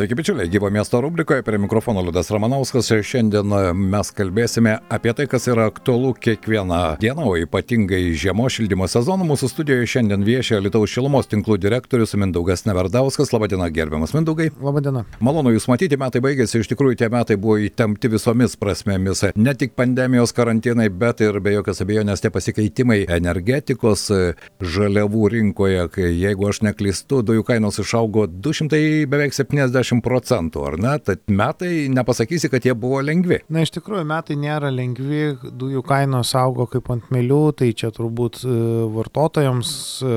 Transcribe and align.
Sveiki, 0.00 0.14
bičiuliai, 0.16 0.48
gyvo 0.48 0.70
miesto 0.70 1.00
rubrikoje 1.00 1.42
prie 1.42 1.58
mikrofono 1.58 2.00
Liudas 2.00 2.30
Ramanauskas 2.30 2.86
ir 2.90 3.02
šiandien 3.04 3.52
e, 3.52 3.58
mes 3.76 4.08
kalbėsime 4.16 4.78
apie 4.88 5.12
tai, 5.12 5.26
kas 5.28 5.44
yra 5.52 5.66
aktualu 5.68 6.14
kiekvieną 6.16 6.78
dieną, 7.02 7.26
o 7.28 7.34
ypatingai 7.36 8.14
žiemos 8.16 8.54
šildymo 8.56 8.88
sezoną. 8.88 9.26
Mūsų 9.28 9.50
studijoje 9.52 9.90
šiandien 9.92 10.24
viešia 10.24 10.62
Lietuvos 10.64 10.88
šilumos 10.94 11.28
tinklų 11.28 11.58
direktorius 11.60 12.16
Mindaugas 12.16 12.64
Neverdauskas. 12.64 13.34
Labadiena, 13.34 13.68
gerbiamas 13.68 14.14
Mindaugai. 14.16 14.46
Labadiena. 14.56 15.02
Malonu 15.20 15.52
Jūs 15.52 15.68
matyti, 15.68 16.00
metai 16.00 16.24
baigėsi, 16.24 16.62
iš 16.62 16.72
tikrųjų 16.72 16.96
tie 17.02 17.10
metai 17.12 17.36
buvo 17.36 17.58
įtempti 17.60 18.08
visomis 18.16 18.56
prasmėmis. 18.56 19.26
Ne 19.36 19.52
tik 19.52 19.76
pandemijos 19.76 20.32
karantinai, 20.32 20.88
bet 20.88 21.20
ir 21.20 21.42
be 21.44 21.58
jokios 21.58 21.84
abejonės 21.84 22.24
tie 22.24 22.32
pasikeitimai 22.32 23.02
energetikos 23.18 24.06
e, 24.16 24.22
žaliavų 24.64 25.28
rinkoje, 25.36 25.84
kai 25.92 26.08
jeigu 26.08 26.48
aš 26.48 26.64
neklystu, 26.70 27.20
dujų 27.20 27.44
kainos 27.52 27.82
išaugo 27.84 28.24
200 28.48 29.04
beveik 29.12 29.36
70 29.36 29.89
50 29.90 30.04
procentų, 30.04 30.62
ar 30.66 30.76
ne? 30.80 30.94
Tad 31.02 31.22
metai 31.30 31.88
nepasakysi, 31.92 32.50
kad 32.52 32.64
jie 32.66 32.74
buvo 32.78 33.00
lengvi. 33.04 33.40
Na, 33.50 33.64
iš 33.64 33.72
tikrųjų, 33.74 34.04
metai 34.08 34.36
nėra 34.40 34.70
lengvi, 34.72 35.36
dujų 35.42 35.82
kainos 35.86 36.32
augo 36.38 36.66
kaip 36.70 36.90
ant 36.92 37.10
mėlių, 37.12 37.40
tai 37.58 37.70
čia 37.76 37.90
turbūt 37.94 38.42
e, 38.44 38.54
vartotojams 38.94 39.72
e, 40.02 40.12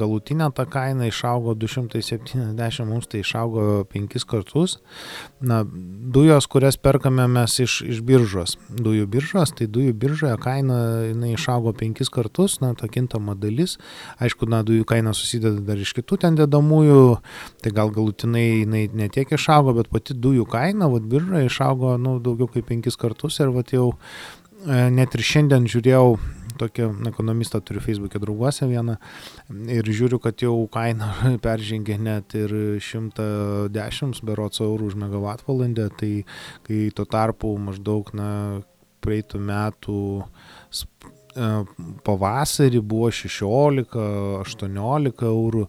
galutinė 0.00 0.50
ta 0.56 0.66
kaina 0.70 1.08
išaugo 1.10 1.54
270, 1.58 2.86
mums 2.88 3.10
tai 3.10 3.22
išaugo 3.24 3.84
5 3.90 4.26
kartus. 4.30 4.78
Na, 5.40 5.62
dujos, 5.64 6.48
kurias 6.50 6.78
perkame 6.80 7.26
mes 7.30 7.58
iš, 7.62 7.80
iš 7.86 8.02
biržos, 8.06 8.56
dujų 8.70 9.08
biržos, 9.10 9.54
tai 9.56 9.68
dujų 9.70 9.94
biržoje 10.00 10.36
kaina 10.42 10.80
jinai 11.10 11.34
išaugo 11.36 11.74
5 11.76 12.08
kartus, 12.12 12.60
na, 12.64 12.72
ta 12.78 12.88
kintama 12.90 13.36
dalis. 13.38 13.76
Aišku, 14.22 14.48
na, 14.50 14.62
dujų 14.66 14.86
kaina 14.88 15.14
susideda 15.16 15.60
dar 15.64 15.80
iš 15.80 15.94
kitų 15.98 16.20
ten 16.24 16.38
dedamųjų, 16.38 17.20
tai 17.64 17.74
gal 17.76 17.92
galutinai 17.94 18.62
jinai 18.62 18.86
ne 19.00 19.08
tiek 19.12 19.32
išaugo, 19.36 19.74
bet 19.78 19.90
pati 19.92 20.16
dujų 20.16 20.46
kaina, 20.50 20.90
vad 20.92 21.08
birža 21.10 21.44
išaugo 21.46 21.96
nu, 22.00 22.18
daugiau 22.22 22.50
kaip 22.52 22.68
penkis 22.70 22.98
kartus 23.00 23.40
ir 23.40 23.54
vad 23.54 23.72
jau 23.74 23.92
e, 24.66 24.90
net 24.92 25.16
ir 25.16 25.26
šiandien 25.32 25.68
žiūrėjau 25.70 26.14
tokį 26.60 26.86
ekonomistą 27.08 27.60
turiu 27.64 27.80
Facebook'e 27.84 28.20
drauguose 28.20 28.68
vieną 28.68 28.96
ir 29.72 29.84
žiūriu, 29.88 30.18
kad 30.22 30.42
jau 30.44 30.54
kaina 30.72 31.08
peržengė 31.44 31.96
net 32.00 32.34
ir 32.38 32.50
110 32.84 34.20
berots 34.28 34.58
eurų 34.64 34.90
už 34.92 34.98
megavatvalandę, 35.00 35.86
tai 36.00 36.12
kai 36.66 36.78
tuo 36.96 37.06
tarpu 37.08 37.48
maždaug 37.60 38.04
na, 38.18 38.28
praeitų 39.00 39.38
metų 39.48 40.00
e, 40.20 40.22
pavasarį 42.06 42.80
buvo 42.84 43.08
16-18 43.14 45.24
eurų, 45.30 45.64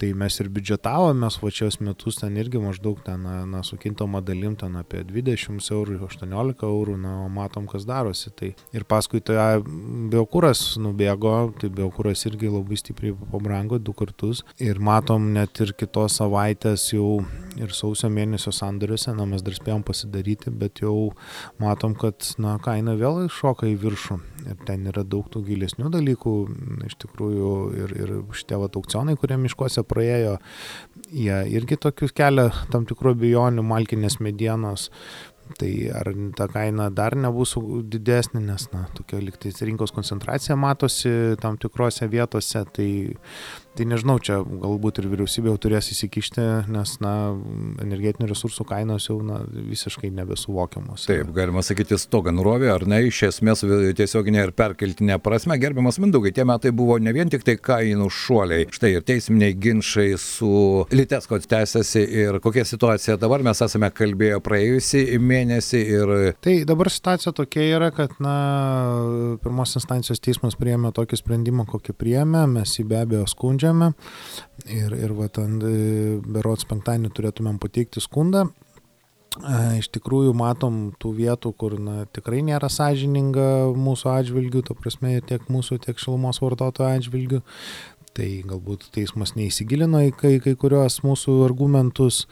Tai 0.00 0.10
mes 0.18 0.36
ir 0.42 0.50
biudžetavomės 0.54 1.38
va 1.42 1.50
šios 1.54 1.78
metus 1.84 2.18
ten 2.20 2.36
irgi 2.40 2.60
maždaug 2.62 3.00
ten, 3.06 3.22
na, 3.22 3.44
na 3.48 3.62
su 3.66 3.78
kintama 3.80 4.22
dalim 4.24 4.56
ten 4.58 4.74
apie 4.80 5.04
20 5.06 5.70
eurų, 5.76 6.00
18 6.08 6.66
eurų, 6.68 6.96
na, 7.00 7.14
o 7.24 7.28
matom, 7.32 7.68
kas 7.70 7.86
darosi. 7.88 8.32
Tai 8.34 8.50
ir 8.74 8.86
paskui 8.90 9.22
tai 9.24 9.60
biokūras 10.12 10.64
nubėgo, 10.82 11.36
tai 11.60 11.70
biokūras 11.74 12.26
irgi 12.30 12.50
labai 12.50 12.78
stipriai 12.80 13.16
pabrango 13.32 13.78
du 13.78 13.94
kartus. 13.96 14.42
Ir 14.62 14.82
matom 14.82 15.32
net 15.36 15.62
ir 15.62 15.74
kitos 15.78 16.18
savaitės 16.20 16.90
jau 16.94 17.22
ir 17.60 17.74
sausio 17.76 18.10
mėnesio 18.12 18.52
sandoriuose, 18.54 19.12
na, 19.16 19.26
mes 19.28 19.42
dar 19.44 19.56
spėjom 19.56 19.84
pasidaryti, 19.86 20.52
bet 20.54 20.82
jau 20.84 21.12
matom, 21.62 21.96
kad, 21.98 22.26
na, 22.42 22.56
kaina 22.62 22.96
vėl 22.98 23.24
šoka 23.32 23.68
į 23.70 23.76
viršų. 23.82 24.18
Ir 24.44 24.64
ten 24.68 24.88
yra 24.90 25.04
daug 25.06 25.28
tų 25.32 25.44
gilesnių 25.46 25.90
dalykų, 25.94 26.34
iš 26.88 26.96
tikrųjų, 27.04 27.52
ir, 27.82 27.94
ir 28.04 28.14
šitie 28.36 28.58
va 28.60 28.70
aukcionai, 28.70 29.16
kurie 29.20 29.38
miškuose 29.40 29.84
praėjo, 29.88 30.38
jie 31.10 31.38
irgi 31.54 31.80
tokius 31.80 32.14
kelia 32.16 32.50
tam 32.72 32.88
tikrų 32.88 33.14
abejonių 33.18 33.64
malkinės 33.66 34.20
medienos. 34.24 34.90
Tai 35.60 35.68
ar 35.92 36.08
ta 36.38 36.46
kaina 36.48 36.86
dar 36.88 37.12
nebus 37.20 37.50
didesnė, 37.92 38.40
nes, 38.46 38.64
na, 38.72 38.86
tokia 38.96 39.18
liktais 39.20 39.60
rinkos 39.60 39.92
koncentracija 39.92 40.56
matosi 40.56 41.36
tam 41.42 41.58
tikrose 41.60 42.08
vietose, 42.08 42.62
tai 42.72 42.88
Tai 43.74 43.88
nežinau, 43.90 44.20
čia 44.22 44.36
galbūt 44.38 45.00
ir 45.00 45.08
vyriausybė 45.10 45.50
jau 45.50 45.58
turės 45.64 45.88
įsikišti, 45.90 46.42
nes, 46.70 46.90
na, 47.02 47.12
energetinių 47.82 48.28
resursų 48.30 48.62
kainos 48.70 49.08
jau, 49.08 49.16
na, 49.26 49.40
visiškai 49.50 50.12
nebesuvokiamos. 50.14 51.08
Taip, 51.08 51.32
galima 51.34 51.62
sakyti, 51.66 51.98
stoga 51.98 52.30
nurovė, 52.30 52.68
ar 52.70 52.84
ne, 52.86 53.00
iš 53.08 53.24
esmės 53.32 53.64
tiesioginė 53.98 54.44
ir 54.44 54.52
perkeltinė 54.54 55.16
prasme, 55.22 55.56
gerbiamas 55.58 55.98
Mindaugai, 55.98 56.30
tie 56.36 56.44
metai 56.46 56.70
buvo 56.70 57.00
ne 57.02 57.10
vien 57.16 57.32
tik 57.32 57.42
tai 57.46 57.56
kainų 57.58 58.06
šuoliai, 58.14 58.68
štai 58.74 58.92
ir 58.94 59.06
teisminiai 59.08 59.56
ginčiai 59.58 60.14
su 60.22 60.52
Litesko 60.94 61.40
tęsiasi 61.42 62.04
ir 62.22 62.38
kokia 62.44 62.62
situacija 62.70 63.18
dabar, 63.18 63.42
mes 63.42 63.64
esame 63.66 63.90
kalbėję 63.90 64.38
praėjusį 64.46 65.04
mėnesį 65.18 65.82
ir... 65.96 66.14
Tai 66.46 66.56
dabar 66.70 66.92
situacija 66.94 67.34
tokia 67.34 67.66
yra, 67.72 67.90
kad, 67.96 68.14
na, 68.22 68.38
pirmos 69.42 69.74
instancijos 69.82 70.22
teismas 70.22 70.54
priėmė 70.62 70.94
tokį 70.94 71.18
sprendimą, 71.24 71.66
kokį 71.74 71.98
priėmė, 71.98 72.46
mes 72.54 72.78
jį 72.78 72.86
be 72.94 73.02
abejo 73.02 73.26
skundžiame 73.34 73.63
sprendžiame 73.64 73.94
ir, 74.66 74.92
ir 74.92 75.14
va, 75.16 75.28
ten 75.28 75.58
e, 75.62 76.20
berots 76.20 76.66
penktadienį 76.68 77.12
turėtumėm 77.14 77.58
pateikti 77.58 78.00
skundą. 78.00 78.46
E, 79.34 79.80
iš 79.80 79.88
tikrųjų 79.90 80.34
matom 80.36 80.94
tų 81.00 81.14
vietų, 81.16 81.52
kur 81.58 81.78
na, 81.80 82.04
tikrai 82.06 82.42
nėra 82.44 82.68
sąžininga 82.68 83.74
mūsų 83.74 84.10
atžvilgių, 84.12 84.62
to 84.68 84.76
prasme 84.78 85.20
tiek 85.26 85.42
mūsų, 85.50 85.80
tiek 85.86 85.98
šilumos 85.98 86.40
vartotojų 86.42 87.00
atžvilgių. 87.00 87.42
Tai 88.14 88.28
galbūt 88.46 88.88
teismas 88.94 89.32
neįsigilino 89.34 90.04
į 90.06 90.12
kai, 90.14 90.36
kai 90.42 90.52
kurios 90.58 91.00
mūsų 91.02 91.40
argumentus, 91.48 92.24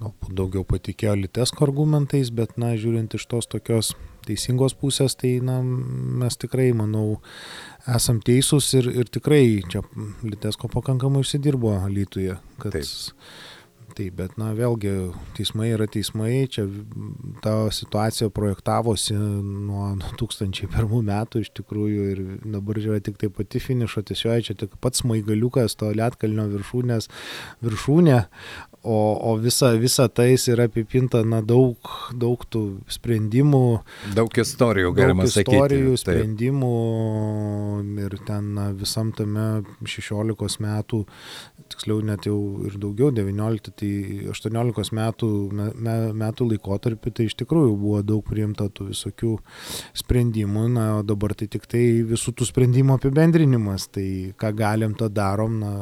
galbūt 0.00 0.32
daugiau 0.40 0.64
patikėjo 0.66 1.14
Litesko 1.20 1.62
argumentais, 1.68 2.32
bet, 2.34 2.56
na, 2.58 2.72
žiūrint 2.80 3.14
iš 3.14 3.26
tos 3.30 3.46
tokios 3.50 3.92
teisingos 4.26 4.74
pusės, 4.78 5.14
tai, 5.18 5.36
na, 5.44 5.60
mes 5.62 6.38
tikrai, 6.42 6.72
manau, 6.76 7.20
esam 7.86 8.18
teisūs 8.24 8.72
ir, 8.80 8.90
ir 9.04 9.12
tikrai 9.14 9.42
čia 9.70 9.84
Litesko 10.26 10.70
pakankamai 10.74 11.22
užsidirbo 11.22 11.76
Lietuvoje. 11.86 12.40
Kad, 12.58 12.74
Taip. 12.74 13.22
Taip, 13.98 14.14
bet 14.14 14.36
na 14.38 14.52
vėlgi 14.54 14.92
teismai 15.34 15.72
yra 15.74 15.88
teismai, 15.90 16.44
čia 16.54 16.68
ta 17.42 17.54
situacija 17.74 18.28
projektavosi 18.30 19.16
nuo 19.18 19.88
2001 20.20 20.92
metų 21.08 21.42
iš 21.42 21.50
tikrųjų 21.58 22.04
ir 22.12 22.20
dabar 22.44 22.78
yra 22.78 23.00
tik 23.02 23.18
tai 23.18 23.32
pati 23.34 23.58
finišo 23.58 24.04
tiesioji, 24.06 24.46
čia 24.50 24.56
tik 24.60 24.76
pats 24.84 25.02
maigaliukas 25.02 25.74
to 25.80 25.90
lietkalnio 25.98 26.46
viršūnės 26.52 27.10
viršūnė, 27.66 28.20
o, 28.86 28.98
o 29.32 29.34
visa, 29.42 29.72
visa 29.82 30.06
tai 30.08 30.36
yra 30.38 30.68
apipinta 30.70 31.24
na, 31.26 31.42
daug, 31.42 31.90
daug 32.14 32.44
tų 32.46 32.62
sprendimų. 32.94 33.64
Daug 34.14 34.38
istorijų, 34.44 34.94
galima 34.94 35.26
daug 35.26 35.34
sakyti. 35.34 35.58
Istorijų, 35.58 35.96
Taip. 35.96 36.04
sprendimų 36.04 36.72
ir 38.06 38.16
ten 38.30 38.54
na, 38.54 38.70
visam 38.78 39.10
tame 39.16 39.48
16 39.82 40.62
metų, 40.62 41.02
tiksliau 41.74 42.00
net 42.06 42.30
jau 42.30 42.38
ir 42.68 42.78
daugiau, 42.80 43.10
19, 43.14 43.74
tai 43.74 43.87
18 44.32 44.94
metų, 44.98 45.30
me, 45.54 45.96
metų 46.22 46.48
laikotarpį, 46.52 47.12
tai 47.14 47.28
iš 47.28 47.36
tikrųjų 47.42 47.74
buvo 47.78 48.02
daug 48.06 48.24
priimta 48.26 48.68
tų 48.72 48.90
visokių 48.92 49.34
sprendimų, 50.02 50.66
na, 50.74 50.86
o 50.98 51.04
dabar 51.06 51.34
tai 51.38 51.50
tik 51.50 51.68
tai 51.70 51.84
visų 52.08 52.36
tų 52.38 52.48
sprendimų 52.50 52.98
apibendrinimas, 52.98 53.88
tai 53.94 54.08
ką 54.38 54.52
galim, 54.58 54.96
tą 54.98 55.10
darom, 55.12 55.60
na, 55.62 55.74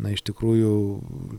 Na, 0.00 0.08
iš 0.08 0.22
tikrųjų, 0.24 0.70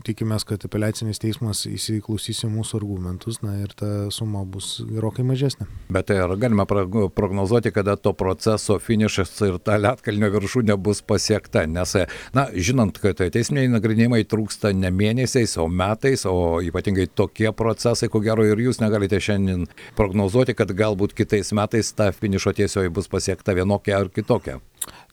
tikimės, 0.06 0.44
kad 0.46 0.62
apeliacinis 0.62 1.18
teismas 1.18 1.64
įsiklausys 1.66 2.44
į 2.46 2.52
mūsų 2.52 2.76
argumentus, 2.78 3.40
na 3.42 3.56
ir 3.64 3.72
ta 3.74 3.88
suma 4.14 4.44
bus 4.46 4.76
gerokai 4.86 5.24
mažesnė. 5.26 5.66
Bet 5.90 6.06
tai 6.06 6.20
ar 6.22 6.36
galime 6.38 6.62
prognozuoti, 6.68 7.72
kada 7.74 7.96
to 7.98 8.12
proceso 8.14 8.76
finišas 8.78 9.32
ir 9.48 9.58
ta 9.58 9.74
lietkalnio 9.80 10.30
viršūnė 10.36 10.76
bus 10.78 11.02
pasiekta? 11.02 11.64
Nes, 11.66 11.96
na, 12.36 12.46
žinant, 12.54 13.00
kad 13.02 13.18
teisminiai 13.34 13.72
nagrinėjimai 13.72 14.22
trūksta 14.30 14.70
ne 14.76 14.92
mėnesiais, 14.94 15.56
o 15.58 15.66
metais, 15.66 16.22
o 16.30 16.62
ypatingai 16.62 17.08
tokie 17.10 17.50
procesai, 17.50 18.06
ko 18.12 18.22
gero 18.22 18.46
ir 18.46 18.62
jūs 18.62 18.78
negalite 18.84 19.18
šiandien 19.18 19.66
prognozuoti, 19.98 20.54
kad 20.54 20.70
galbūt 20.70 21.18
kitais 21.18 21.50
metais 21.58 21.90
ta 21.98 22.12
finišo 22.14 22.54
tiesioji 22.54 22.94
bus 22.94 23.10
pasiekta 23.10 23.58
vienokia 23.58 23.98
ar 23.98 24.14
kitokia. 24.14 24.60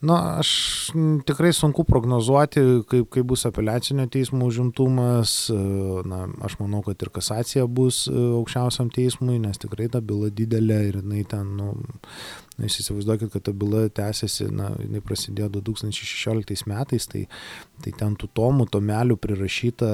Na, 0.02 0.40
aš 0.42 0.52
tikrai 1.30 1.52
sunku 1.54 1.84
prognozuoti, 1.86 2.62
kaip, 2.90 3.10
kaip 3.14 3.28
bus 3.30 3.46
apeliacinio 3.46 4.08
teismo 4.10 4.48
užimtumas. 4.50 5.36
Na, 6.10 6.24
aš 6.42 6.58
manau, 6.60 6.82
kad 6.86 7.02
ir 7.06 7.12
kasacija 7.14 7.68
bus 7.70 8.08
e, 8.10 8.16
aukščiausiam 8.40 8.90
teismui, 8.94 9.38
nes 9.44 9.62
tikrai 9.62 9.92
ta 9.94 10.02
byla 10.02 10.32
didelė 10.34 10.80
ir 10.90 11.00
jinai 11.04 11.22
ten, 11.30 11.54
nu, 11.60 11.76
Na, 12.58 12.68
jūs 12.68 12.82
įsivaizduokit, 12.84 13.32
kad 13.32 13.46
ta 13.48 13.54
byla 13.56 13.86
tęsiasi, 13.96 14.50
na, 14.54 14.68
jinai 14.84 15.00
prasidėjo 15.06 15.48
2016 15.56 16.68
metais, 16.70 17.08
tai, 17.10 17.22
tai 17.82 17.94
ten 17.98 18.18
tų 18.20 18.28
tomų, 18.38 18.68
tomelių 18.74 19.16
prirašyta, 19.24 19.92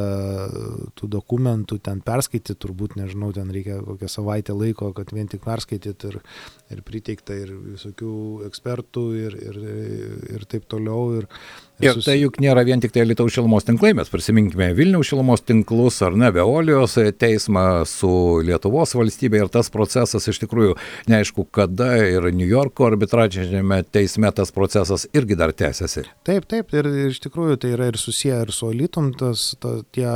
tų 0.97 1.09
dokumentų 1.13 1.77
ten 1.85 2.01
perskaityti, 2.05 2.57
turbūt, 2.65 2.97
nežinau, 2.99 3.29
ten 3.35 3.53
reikia 3.53 3.77
kokią 3.85 4.09
savaitę 4.09 4.57
laiko, 4.57 4.89
kad 4.97 5.13
vien 5.13 5.29
tik 5.29 5.45
perskaityti 5.45 6.11
ir, 6.11 6.19
ir 6.73 6.83
priteikta 6.87 7.37
ir 7.37 7.53
visokių 7.77 8.17
ekspertų 8.49 9.07
ir, 9.21 9.39
ir, 9.51 9.63
ir 10.35 10.49
taip 10.49 10.65
toliau. 10.73 11.21
Ir, 11.21 11.31
Ir 11.83 11.99
tai 12.01 12.15
juk 12.17 12.39
nėra 12.41 12.63
vien 12.65 12.81
tik 12.81 12.93
tai 12.93 13.03
Lietuvos 13.05 13.35
šilumos 13.35 13.65
tinklai, 13.67 13.91
mes 13.97 14.09
prisiminkime 14.09 14.71
Vilniaus 14.77 15.11
šilumos 15.11 15.43
tinklus 15.45 15.99
ar 16.05 16.15
ne, 16.17 16.31
Veolijos 16.33 16.95
teismą 17.21 17.83
su 17.89 18.09
Lietuvos 18.45 18.95
valstybė 18.97 19.43
ir 19.43 19.51
tas 19.53 19.69
procesas 19.73 20.25
iš 20.25 20.41
tikrųjų 20.41 20.73
neaišku 21.11 21.45
kada 21.53 21.91
ir 22.01 22.25
New 22.33 22.49
Yorko 22.49 22.87
arbitražinėme 22.89 23.83
teisme 23.93 24.31
tas 24.33 24.53
procesas 24.55 25.05
irgi 25.13 25.37
dar 25.37 25.53
tęsiasi. 25.53 26.07
Taip, 26.27 26.47
taip, 26.49 26.73
ir 26.73 26.89
iš 27.11 27.21
tikrųjų 27.27 27.59
tai 27.61 27.75
yra 27.75 27.91
ir 27.91 27.99
susiję 28.01 28.41
ir 28.47 28.53
su 28.55 28.71
Alitum, 28.71 29.11
tas, 29.17 29.51
ta, 29.61 29.77
tie 29.93 30.07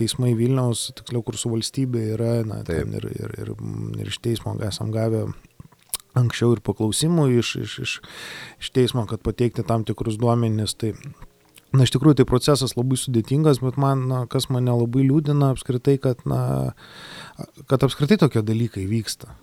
teismai 0.00 0.34
Vilniaus, 0.38 0.88
tiksliau, 0.98 1.22
kur 1.26 1.38
su 1.38 1.52
valstybė 1.52 2.08
yra, 2.16 2.34
na, 2.48 2.64
ir, 2.66 2.90
ir, 3.14 3.38
ir, 3.44 3.54
ir 4.02 4.10
iš 4.10 4.18
teismo 4.24 4.56
esam 4.66 4.90
gavę 4.94 5.28
anksčiau 6.18 6.54
ir 6.56 6.62
paklausimų 6.66 7.26
iš, 7.40 7.56
iš, 7.64 7.74
iš, 7.84 7.96
iš 8.62 8.70
teismo, 8.74 9.06
kad 9.10 9.22
pateikti 9.26 9.66
tam 9.66 9.84
tikrus 9.88 10.18
duomenys. 10.20 10.74
Tai, 10.80 10.94
na, 11.72 11.84
iš 11.84 11.94
tikrųjų, 11.94 12.20
tai 12.20 12.28
procesas 12.30 12.76
labai 12.78 12.98
sudėtingas, 13.00 13.62
bet 13.64 13.78
man, 13.80 14.06
na, 14.10 14.24
kas 14.30 14.50
mane 14.52 14.74
labai 14.74 15.06
liūdina 15.06 15.52
apskritai, 15.54 15.98
kad, 16.02 16.24
na, 16.28 16.74
kad 17.70 17.86
apskritai 17.86 18.20
tokie 18.24 18.44
dalykai 18.46 18.88
vyksta 18.90 19.36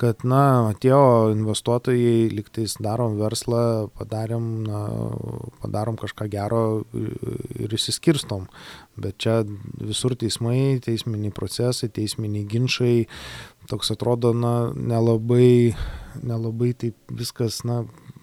kad, 0.00 0.24
na, 0.26 0.70
atėjo 0.72 1.32
investuotojai, 1.34 2.30
liktais 2.32 2.74
darom 2.82 3.18
verslą, 3.20 3.90
padarėm, 3.98 4.46
na, 4.66 4.80
padarom 5.62 5.98
kažką 6.00 6.28
gero 6.32 6.62
ir 6.96 7.72
įsiskirstom. 7.76 8.48
Bet 9.00 9.20
čia 9.22 9.42
visur 9.80 10.16
teismai, 10.18 10.80
teisminiai 10.84 11.34
procesai, 11.36 11.90
teisminiai 11.92 12.48
ginčiai, 12.48 13.06
toks 13.70 13.92
atrodo, 13.94 14.32
na, 14.36 14.54
nelabai, 14.74 15.74
nelabai 16.20 16.72
taip 16.78 17.16
viskas, 17.22 17.62
na, 17.68 17.82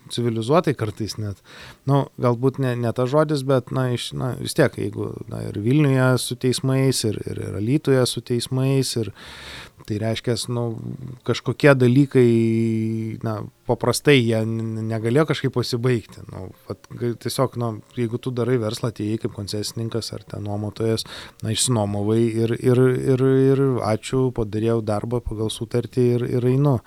civilizuotai 0.09 0.73
kartais 0.73 1.15
net. 1.21 1.37
Na, 1.85 1.91
nu, 1.91 1.99
galbūt 2.21 2.57
ne, 2.63 2.73
ne 2.79 2.91
tas 2.97 3.11
žodis, 3.11 3.43
bet, 3.45 3.69
na, 3.75 3.89
iš, 3.93 4.09
na, 4.17 4.31
vis 4.39 4.57
tiek, 4.57 4.73
jeigu, 4.81 5.11
na, 5.29 5.43
ir 5.45 5.59
Vilniuje 5.61 6.07
su 6.21 6.37
teismais, 6.39 7.03
ir, 7.05 7.19
ir, 7.29 7.43
ir 7.45 7.59
Alytuje 7.61 8.05
su 8.09 8.25
teismais, 8.25 8.95
ir 8.97 9.13
Tai 9.89 9.97
reiškia, 9.97 10.35
nu, 10.53 10.63
kažkokie 11.25 11.71
dalykai, 11.73 12.29
na, 13.25 13.39
paprastai 13.69 14.19
jie 14.19 14.41
negalėjo 14.45 15.23
kažkaip 15.31 15.55
pasibaigti. 15.55 16.21
Nu, 16.29 16.49
vat, 16.67 16.89
tiesiog, 17.23 17.55
na, 17.61 17.71
jeigu 17.97 18.19
tu 18.21 18.33
darai 18.35 18.59
verslą, 18.61 18.91
atėjai 18.91 19.21
kaip 19.23 19.33
koncesininkas 19.37 20.11
ar 20.13 20.27
ten 20.29 20.45
nuomotojas, 20.45 21.07
na, 21.41 21.55
išsinuomovai 21.55 22.19
ir, 22.21 22.53
ir, 22.59 22.83
ir, 23.15 23.25
ir 23.53 23.63
ačiū, 23.87 24.27
padarėjau 24.37 24.83
darbą 24.85 25.23
pagal 25.25 25.49
sutartį 25.53 26.05
ir, 26.19 26.27
ir 26.37 26.49
einu. 26.51 26.77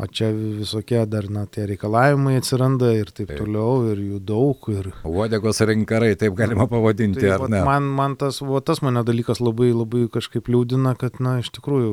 O 0.00 0.06
čia 0.08 0.30
visokie 0.32 1.02
dar, 1.04 1.26
na, 1.28 1.42
tie 1.44 1.66
reikalavimai 1.68 2.38
atsiranda 2.40 2.88
ir 2.96 3.10
taip, 3.12 3.28
taip. 3.28 3.40
toliau, 3.42 3.90
ir 3.92 3.98
jų 4.00 4.20
daug. 4.30 4.68
Ir... 4.72 4.88
Uodegos 5.04 5.60
rinkarai, 5.68 6.14
taip 6.20 6.36
galima 6.38 6.64
pavadinti, 6.70 7.20
tai, 7.20 7.34
ar 7.34 7.44
ne? 7.52 7.60
Man, 7.66 7.90
man 7.98 8.16
tas, 8.20 8.40
va, 8.40 8.62
tas 8.64 8.80
mane 8.86 9.02
dalykas 9.04 9.42
labai, 9.44 9.74
labai 9.76 10.06
kažkaip 10.12 10.48
liūdina, 10.48 10.94
kad, 11.00 11.20
na, 11.20 11.36
iš 11.44 11.52
tikrųjų 11.58 11.92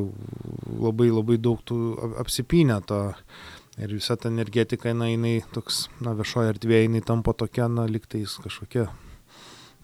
labai, 0.88 1.09
labai 1.12 1.39
daug 1.50 1.59
tų 1.68 1.81
apsipinę 2.24 2.80
to. 2.88 3.01
Ir 3.77 3.92
visa 3.94 4.15
ta 4.18 4.31
energetika, 4.31 4.89
na, 4.98 5.12
jinai 5.12 5.42
toks, 5.54 5.83
na, 6.01 6.15
viešoje 6.18 6.56
erdvėje, 6.56 6.88
jinai 6.88 7.04
tampa 7.06 7.36
tokia, 7.38 7.68
na, 7.69 7.86
liktais 7.92 8.39
kažkokia 8.42 8.88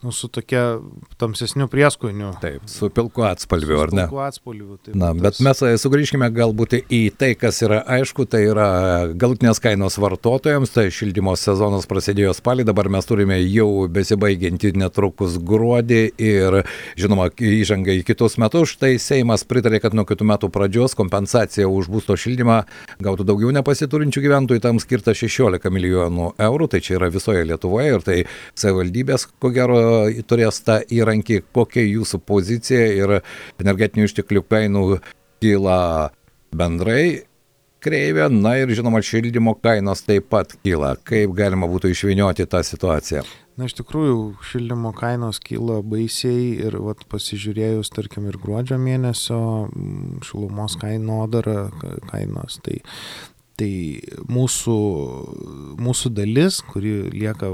nu, 0.03 0.11
su 0.11 0.27
tokia 0.27 0.79
tamsesniu 1.17 1.67
prieskoniu. 1.71 2.33
Taip, 2.41 2.65
su 2.69 2.89
pilku 2.93 3.23
atspalviu, 3.27 3.79
ar 3.83 3.93
ne? 3.95 4.05
Pilku 4.07 4.21
atspalviu. 4.23 4.77
Taip, 4.83 4.95
Na, 4.99 5.13
bet 5.15 5.37
tas... 5.37 5.41
mes 5.45 5.63
e, 5.65 5.73
sugrįžkime 5.81 6.29
galbūt 6.35 6.77
į 6.83 7.01
tai, 7.19 7.33
kas 7.39 7.61
yra 7.65 7.81
aišku, 7.97 8.25
tai 8.29 8.43
yra 8.49 8.67
galutinės 9.19 9.61
kainos 9.63 9.97
vartotojams, 10.01 10.73
tai 10.73 10.87
šildymo 10.93 11.35
sezonas 11.39 11.87
prasidėjo 11.89 12.33
spalį, 12.37 12.67
dabar 12.67 12.89
mes 12.93 13.07
turime 13.07 13.39
jau 13.41 13.87
besibaigiantį 13.93 14.73
netrukus 14.81 15.37
gruodį 15.41 16.01
ir, 16.21 16.59
žinoma, 16.99 17.29
įžanga 17.33 17.95
į 17.99 18.03
kitus 18.07 18.37
metus. 18.41 18.75
Štai 18.75 18.95
Seimas 19.01 19.45
pritarė, 19.47 19.81
kad 19.83 19.95
nuo 19.97 20.05
kitų 20.09 20.27
metų 20.33 20.51
pradžios 20.53 20.97
kompensacija 20.99 21.69
už 21.69 21.91
būsto 21.93 22.17
šildymą 22.19 22.63
gautų 23.03 23.27
daugiau 23.27 23.53
nepasiturinčių 23.55 24.23
gyventojų, 24.27 24.63
tam 24.63 24.81
skirta 24.83 25.15
16 25.17 25.71
milijonų 25.73 26.33
eurų, 26.41 26.69
tai 26.73 26.83
čia 26.83 26.97
yra 26.99 27.11
visoje 27.13 27.43
Lietuvoje 27.47 27.95
ir 27.97 28.05
tai 28.05 28.17
savivaldybės, 28.59 29.27
ko 29.41 29.51
gero, 29.53 29.79
turės 30.29 30.61
tą 30.65 30.79
įrankį, 30.93 31.43
kokia 31.55 31.85
jūsų 31.85 32.21
pozicija 32.27 32.87
ir 32.97 33.19
energetinių 33.61 34.09
išteklių 34.09 34.45
kainų 34.49 34.87
kyla 35.43 35.83
bendrai 36.55 37.23
kreivė, 37.83 38.29
na 38.31 38.55
ir 38.61 38.71
žinoma, 38.75 39.01
šildymo 39.03 39.55
kainos 39.59 40.03
taip 40.07 40.29
pat 40.31 40.55
kyla. 40.63 40.95
Kaip 41.07 41.33
galima 41.37 41.67
būtų 41.71 41.91
išvinioti 41.93 42.47
tą 42.49 42.63
situaciją? 42.65 43.23
Na, 43.59 43.67
iš 43.67 43.75
tikrųjų, 43.77 44.15
šildymo 44.49 44.93
kainos 44.97 45.37
kyla 45.43 45.81
baisiai 45.85 46.55
ir 46.65 46.79
vat, 46.81 47.03
pasižiūrėjus, 47.11 47.91
tarkim, 47.93 48.25
ir 48.31 48.39
gruodžio 48.41 48.79
mėnesio 48.81 49.41
šilumos 50.25 50.79
kainodara 50.81 51.67
kainos, 52.09 52.57
tai 52.65 52.79
Tai 53.63 54.23
mūsų, 54.27 54.73
mūsų 55.79 56.09
dalis, 56.17 56.57
kuri 56.67 56.91
lieka 57.13 57.47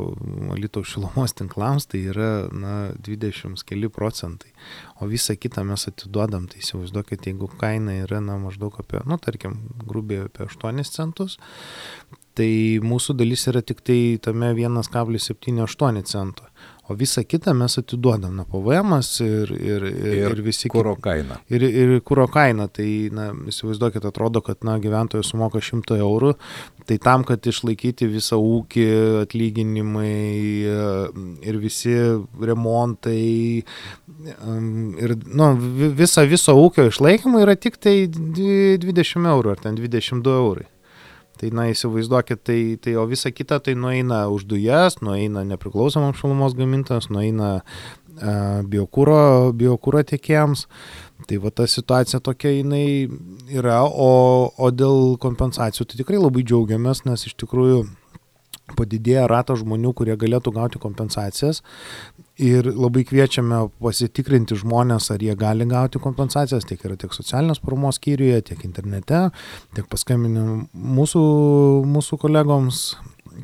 Lietuvos 0.57 0.89
šilumos 0.89 1.35
tinklams, 1.37 1.85
tai 1.91 2.01
yra 2.09 2.47
na, 2.49 2.77
20 3.05 3.61
keli 3.69 3.91
procentai. 3.93 4.49
O 4.97 5.09
visą 5.11 5.35
kitą 5.37 5.61
mes 5.69 5.85
atiduodam. 5.91 6.47
Tai 6.49 6.63
įsivaizduokit, 6.63 7.27
jeigu 7.29 7.51
kaina 7.61 7.99
yra 8.07 8.23
na, 8.25 8.39
maždaug 8.41 8.79
apie, 8.81 9.03
nu, 9.05 9.19
tarkim, 9.21 9.59
grubiai 9.85 10.25
apie 10.25 10.47
8 10.47 10.81
centus, 10.89 11.37
tai 12.33 12.49
mūsų 12.81 13.13
dalis 13.19 13.45
yra 13.51 13.61
tik 13.61 13.85
tai 13.85 14.17
tame 14.23 14.49
1,78 14.57 16.05
cento 16.09 16.49
o 16.89 16.95
visą 16.97 17.23
kitą 17.27 17.53
mes 17.57 17.77
atiduodam, 17.81 18.33
na, 18.35 18.45
PVM 18.49 18.95
ir, 19.25 19.53
ir, 19.53 19.85
ir, 19.89 20.15
ir, 20.31 20.41
visi 20.45 20.71
kūro 20.71 20.95
kaina. 21.01 21.39
Ir, 21.53 21.63
ir 21.63 21.93
kūro 22.05 22.25
kaina, 22.31 22.67
tai, 22.73 23.09
na, 23.13 23.29
įsivaizduokit, 23.51 24.05
atrodo, 24.09 24.41
kad, 24.45 24.61
na, 24.67 24.79
gyventojas 24.81 25.29
sumoka 25.29 25.61
100 25.63 25.99
eurų, 26.01 26.33
tai 26.89 26.97
tam, 27.03 27.25
kad 27.27 27.45
išlaikyti 27.45 28.09
visą 28.09 28.39
ūkį, 28.41 28.87
atlyginimai 29.25 30.15
ir 31.45 31.61
visi 31.61 31.93
remontai 32.41 33.21
ir, 34.25 35.15
na, 35.27 35.51
nu, 35.53 35.93
visa 35.97 36.25
viso 36.27 36.57
ūkio 36.57 36.89
išlaikymą 36.89 37.45
yra 37.45 37.55
tik 37.59 37.77
tai 37.81 38.01
20 38.09 39.29
eurų 39.35 39.55
ar 39.55 39.63
ten 39.63 39.77
22 39.77 40.41
eurai. 40.41 40.67
Tai, 41.39 41.49
na, 41.55 41.69
įsivaizduokit, 41.71 42.41
tai, 42.43 42.59
tai 42.83 42.97
o 42.99 43.05
visa 43.07 43.31
kita 43.31 43.61
tai 43.63 43.75
nueina 43.79 44.25
už 44.27 44.43
dujas, 44.49 44.99
nueina 44.99 45.45
nepriklausomam 45.47 46.11
šilumos 46.17 46.55
gamintojams, 46.57 47.07
nueina 47.15 47.51
e, 47.59 48.33
biokūro, 48.67 49.53
biokūro 49.55 50.03
tiekėjams. 50.09 50.65
Tai 51.29 51.39
va 51.43 51.51
ta 51.55 51.67
situacija 51.67 52.19
tokia 52.23 52.51
jinai 52.57 53.07
yra, 53.55 53.81
o, 53.87 54.11
o 54.51 54.71
dėl 54.75 55.15
kompensacijų 55.23 55.87
tai 55.87 56.01
tikrai 56.01 56.19
labai 56.19 56.43
džiaugiamės, 56.43 57.05
nes 57.07 57.27
iš 57.29 57.37
tikrųjų 57.39 57.85
padidėja 58.77 59.27
ratas 59.29 59.61
žmonių, 59.63 59.93
kurie 59.97 60.15
galėtų 60.19 60.53
gauti 60.55 60.81
kompensacijas. 60.81 61.61
Ir 62.39 62.69
labai 62.71 63.03
kviečiame 63.07 63.65
pasitikrinti 63.83 64.55
žmonės, 64.61 65.09
ar 65.11 65.23
jie 65.23 65.35
gali 65.39 65.67
gauti 65.69 65.99
kompensacijas, 65.99 66.67
tiek 66.67 66.83
yra 66.87 66.95
tiek 66.99 67.13
socialinės 67.15 67.59
paramos 67.63 67.99
skyriuje, 67.99 68.41
tiek 68.51 68.63
internete, 68.67 69.25
tiek 69.75 69.89
paskambinę 69.91 70.45
mūsų, 70.73 71.23
mūsų 71.89 72.21
kolegoms 72.21 72.83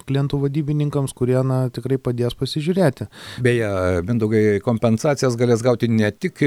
klientų 0.08 0.40
vadybininkams, 0.44 1.14
kurie 1.18 1.38
na, 1.48 1.66
tikrai 1.74 1.98
padės 2.02 2.36
pasižiūrėti. 2.38 3.08
Beje, 3.46 3.70
Mindaugai, 4.06 4.44
kompensacijas 4.66 5.38
galės 5.40 5.64
gauti 5.66 5.90
ne 5.92 6.12
tik 6.12 6.42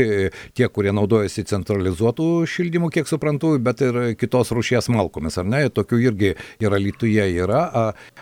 tie, 0.55 0.69
kurie 0.73 0.93
naudojasi 0.97 1.47
centralizuotų 1.49 2.29
šildymų, 2.49 2.93
kiek 2.95 3.11
suprantu, 3.11 3.55
bet 3.63 3.83
ir 3.85 4.01
kitos 4.21 4.53
rūšies 4.55 4.91
malkomis, 4.95 5.39
ar 5.41 5.49
ne? 5.49 5.65
Tokių 5.73 6.01
irgi 6.09 6.35
yra 6.65 6.81
Lietuvoje 6.81 7.29
yra. 7.45 7.63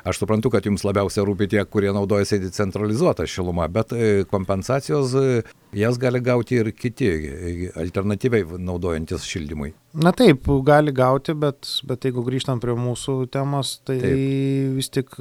Aš 0.06 0.22
suprantu, 0.22 0.52
kad 0.54 0.66
jums 0.66 0.84
labiausiai 0.86 1.26
rūpi 1.26 1.50
tie, 1.52 1.62
kurie 1.68 1.92
naudojasi 1.94 2.40
centralizuotą 2.54 3.26
šilumą, 3.30 3.68
bet 3.72 3.94
e, 3.96 4.12
kompensacijos 4.30 5.16
jas 5.76 5.98
gali 6.00 6.22
gauti 6.24 6.60
ir 6.60 6.72
kiti 6.76 7.10
alternatyviai 7.76 8.60
naudojantis 8.62 9.26
šildymui. 9.28 9.74
Na 9.96 10.10
taip, 10.12 10.44
gali 10.66 10.92
gauti, 10.92 11.32
bet, 11.40 11.68
bet 11.88 12.04
jeigu 12.04 12.20
grįžtam 12.26 12.60
prie 12.60 12.74
mūsų 12.76 13.14
temos, 13.32 13.78
tai 13.86 13.96
taip. 14.02 14.74
vis 14.76 14.90
tik 14.92 15.14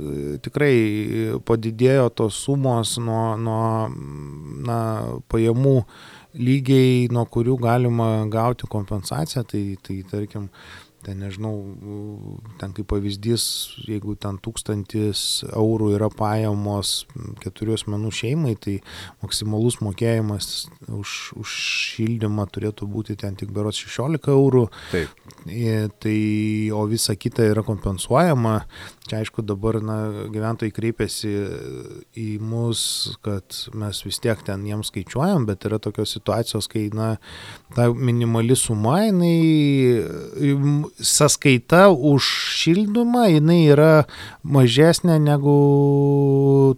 tikrai 0.44 0.74
padidėjo 1.48 2.10
tos 2.20 2.41
sumos 2.44 2.98
nuo, 3.00 3.24
nuo 3.39 3.70
na, 4.67 4.79
pajamų 5.32 5.77
lygiai, 6.36 7.05
nuo 7.15 7.24
kurių 7.32 7.55
galima 7.63 8.10
gauti 8.32 8.67
kompensaciją. 8.67 9.46
Tai, 9.48 9.63
tai 9.86 10.01
tarkim, 10.12 10.50
ten 11.06 11.22
nežinau, 11.22 11.54
ten 12.60 12.74
kaip 12.76 12.88
pavyzdys, 12.90 13.46
jeigu 13.86 14.16
ten 14.20 14.40
tūkstantis 14.42 15.46
eurų 15.52 15.92
yra 16.00 16.10
pajamos 16.10 17.06
keturių 17.44 17.76
asmenų 17.78 18.12
šeimai, 18.16 18.56
tai 18.62 18.80
maksimalus 19.24 19.80
mokėjimas 19.86 20.50
už, 20.90 21.14
už 21.42 21.56
šildymą 21.96 22.48
turėtų 22.54 22.90
būti 22.90 23.18
ten 23.22 23.38
tik 23.38 23.54
berots 23.56 23.84
16 23.86 24.34
eurų. 24.34 24.66
Taip. 24.94 25.22
Tai, 25.46 26.18
o 26.74 26.82
visa 26.90 27.14
kita 27.14 27.46
yra 27.52 27.62
kompensuojama. 27.66 28.56
Čia 29.06 29.20
aišku 29.22 29.44
dabar 29.46 29.78
na, 29.86 29.98
gyventojai 30.34 30.74
kreipiasi 30.74 31.34
į 32.18 32.30
mus, 32.42 32.82
kad 33.26 33.60
mes 33.78 34.02
vis 34.08 34.18
tiek 34.24 34.42
ten 34.48 34.66
jiems 34.66 34.90
skaičiuojam, 34.90 35.46
bet 35.46 35.68
yra 35.70 35.78
tokios 35.78 36.16
situacijos, 36.18 36.66
kai 36.72 36.88
na, 36.96 37.12
ta 37.78 37.92
minimali 37.94 38.58
suma, 38.58 39.04
jinai 39.06 39.36
sąskaita 41.00 41.90
už 41.92 42.28
šildymą, 42.60 43.25
jinai 43.36 43.62
yra 43.74 44.06
mažesnė 44.44 45.18
negu 45.20 45.56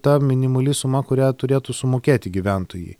ta 0.01 0.17
minimali 0.19 0.73
suma, 0.73 1.03
kurią 1.05 1.29
turėtų 1.37 1.75
sumokėti 1.75 2.31
gyventojai. 2.33 2.97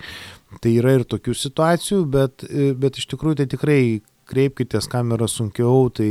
Tai 0.62 0.72
yra 0.72 0.98
ir 0.98 1.08
tokių 1.10 1.36
situacijų, 1.36 2.04
bet, 2.12 2.46
bet 2.80 3.02
iš 3.02 3.10
tikrųjų 3.12 3.42
tai 3.42 3.50
tikrai 3.52 3.82
kreipkitės, 4.28 4.88
kam 4.92 5.14
yra 5.16 5.28
sunkiau, 5.32 5.88
tai 5.94 6.10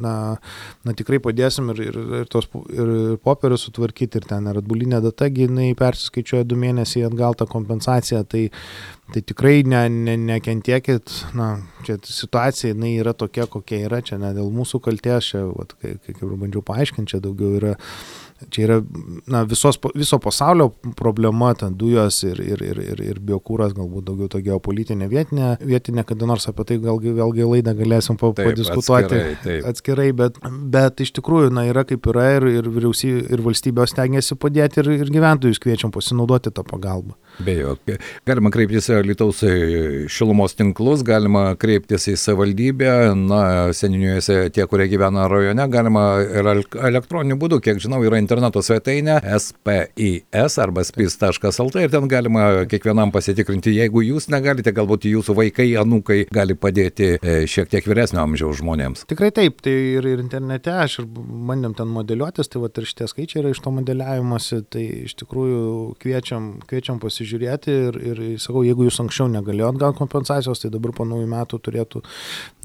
na, 0.00 0.14
na 0.86 0.94
tikrai 0.96 1.20
padėsim 1.24 1.70
ir, 1.74 1.82
ir, 1.88 1.98
ir 2.20 2.30
tos 2.32 2.48
ir 2.72 2.92
popierius 3.24 3.66
sutvarkyti, 3.68 4.20
ir 4.20 4.28
ten 4.30 4.50
ir 4.50 4.60
atbulinė 4.60 5.02
data, 5.04 5.28
jinai 5.28 5.72
persiskaičiuoja 5.78 6.48
du 6.48 6.58
mėnesiai 6.60 7.06
atgal 7.08 7.36
tą 7.38 7.48
kompensaciją, 7.50 8.24
tai, 8.30 8.44
tai 9.14 9.24
tikrai 9.26 9.62
ne, 9.68 9.84
ne, 9.92 10.18
nekentiekit, 10.32 11.14
na, 11.38 11.54
čia 11.86 11.98
situacija, 12.02 12.74
jinai 12.74 12.96
yra 13.02 13.14
tokia, 13.16 13.48
kokia 13.50 13.84
yra, 13.88 14.02
čia 14.04 14.20
ne 14.22 14.34
dėl 14.36 14.52
mūsų 14.54 14.82
kalties, 14.84 15.32
čia, 15.32 15.46
vat, 15.52 15.76
kaip, 15.82 16.12
ir 16.14 16.36
bandžiau 16.40 16.64
paaiškinti, 16.66 17.14
čia 17.14 17.24
daugiau 17.24 17.58
yra 17.60 17.74
Čia 18.50 18.64
yra 18.66 18.76
na, 19.30 19.44
visos, 19.46 19.78
viso 19.94 20.18
pasaulio 20.18 20.72
problema, 20.98 21.52
ten 21.54 21.76
dujos 21.78 22.18
ir, 22.26 22.40
ir, 22.42 22.62
ir, 22.66 22.80
ir, 22.82 23.02
ir 23.04 23.20
biokūras, 23.22 23.74
galbūt 23.76 24.08
daugiau 24.08 24.30
to 24.32 24.40
geopolitinė 24.44 25.06
vietinė, 25.10 25.50
vietinė, 25.62 26.02
kada 26.08 26.26
nors 26.28 26.48
apie 26.50 26.66
tai 26.68 26.78
gal, 26.82 26.98
vėlgi 26.98 27.46
laidą 27.46 27.76
galėsim 27.78 28.18
pa, 28.20 28.32
taip, 28.34 28.50
padiskutuoti 28.50 29.06
atskirai, 29.06 29.36
taip. 29.44 29.68
atskirai, 29.70 30.08
bet, 30.18 30.40
bet 30.74 31.04
iš 31.06 31.14
tikrųjų, 31.20 31.52
na, 31.54 31.66
yra 31.70 31.86
kaip 31.88 32.08
yra 32.10 32.26
ir, 32.38 32.48
ir 32.58 32.70
vyriausybė, 32.74 33.22
ir 33.36 33.44
valstybės 33.46 33.94
tengiasi 33.96 34.38
padėti 34.40 34.82
ir, 34.82 34.90
ir 34.98 35.14
gyventojus 35.14 35.62
kviečiam 35.62 35.94
pasinaudoti 35.94 36.52
tą 36.54 36.66
pagalbą. 36.66 37.14
Be 37.44 37.56
jo, 37.58 37.76
galima 38.26 38.50
kreiptis 38.54 38.90
į 38.90 39.00
Lietuvos 39.08 39.40
šilumos 40.12 40.54
tinklus, 40.58 41.06
galima 41.06 41.46
kreiptis 41.60 42.06
į 42.10 42.18
savivaldybę, 42.20 42.92
na, 43.18 43.40
seniniuose 43.74 44.50
tie, 44.54 44.66
kurie 44.70 44.86
gyvena 44.90 45.26
rajone, 45.30 45.66
galima 45.70 46.04
ir 46.22 46.52
elektroniniu 46.90 47.38
būdu, 47.40 47.62
kiek 47.64 47.82
žinau, 47.82 48.02
yra 48.06 48.20
interneto 48.24 48.62
svetainė 48.64 49.20
spis 49.44 50.58
arba 50.62 50.84
spis.lt 50.84 51.82
ir 51.82 51.92
ten 51.92 52.08
galima 52.08 52.64
kiekvienam 52.70 53.12
pasitikrinti, 53.14 53.74
jeigu 53.74 54.02
jūs 54.04 54.28
negalite, 54.32 54.72
galbūt 54.74 55.06
jūsų 55.08 55.36
vaikai, 55.38 55.68
anūkai 55.80 56.24
gali 56.34 56.56
padėti 56.58 57.14
e, 57.18 57.36
šiek 57.50 57.70
tiek 57.72 57.86
vyresnio 57.88 58.22
amžiaus 58.24 58.60
žmonėms. 58.60 59.04
Tikrai 59.10 59.30
taip, 59.34 59.60
tai 59.64 59.74
ir, 59.98 60.06
ir 60.14 60.22
internete 60.22 60.72
aš 60.72 61.00
ir 61.02 61.08
bandėm 61.08 61.74
ten 61.76 61.90
modeliuotis, 61.92 62.50
tai 62.50 62.62
va 62.62 62.70
ir 62.70 62.88
šitie 62.88 63.08
skaičiai 63.10 63.42
yra 63.42 63.52
iš 63.54 63.62
to 63.64 63.72
modeliavimuose, 63.74 64.60
tai 64.72 64.84
iš 65.04 65.16
tikrųjų 65.22 65.64
kviečiam, 66.02 66.50
kviečiam 66.68 67.00
pasižiūrėti 67.02 67.76
ir, 67.88 68.00
ir 68.12 68.22
sakau, 68.42 68.64
jeigu 68.66 68.88
jūs 68.88 69.00
anksčiau 69.04 69.28
negalėjot 69.32 69.80
gauti 69.80 70.00
kompensacijos, 70.02 70.62
tai 70.62 70.72
dabar 70.74 70.94
po 70.96 71.06
naujų 71.08 71.28
metų 71.30 71.60
turėtų, 71.64 72.04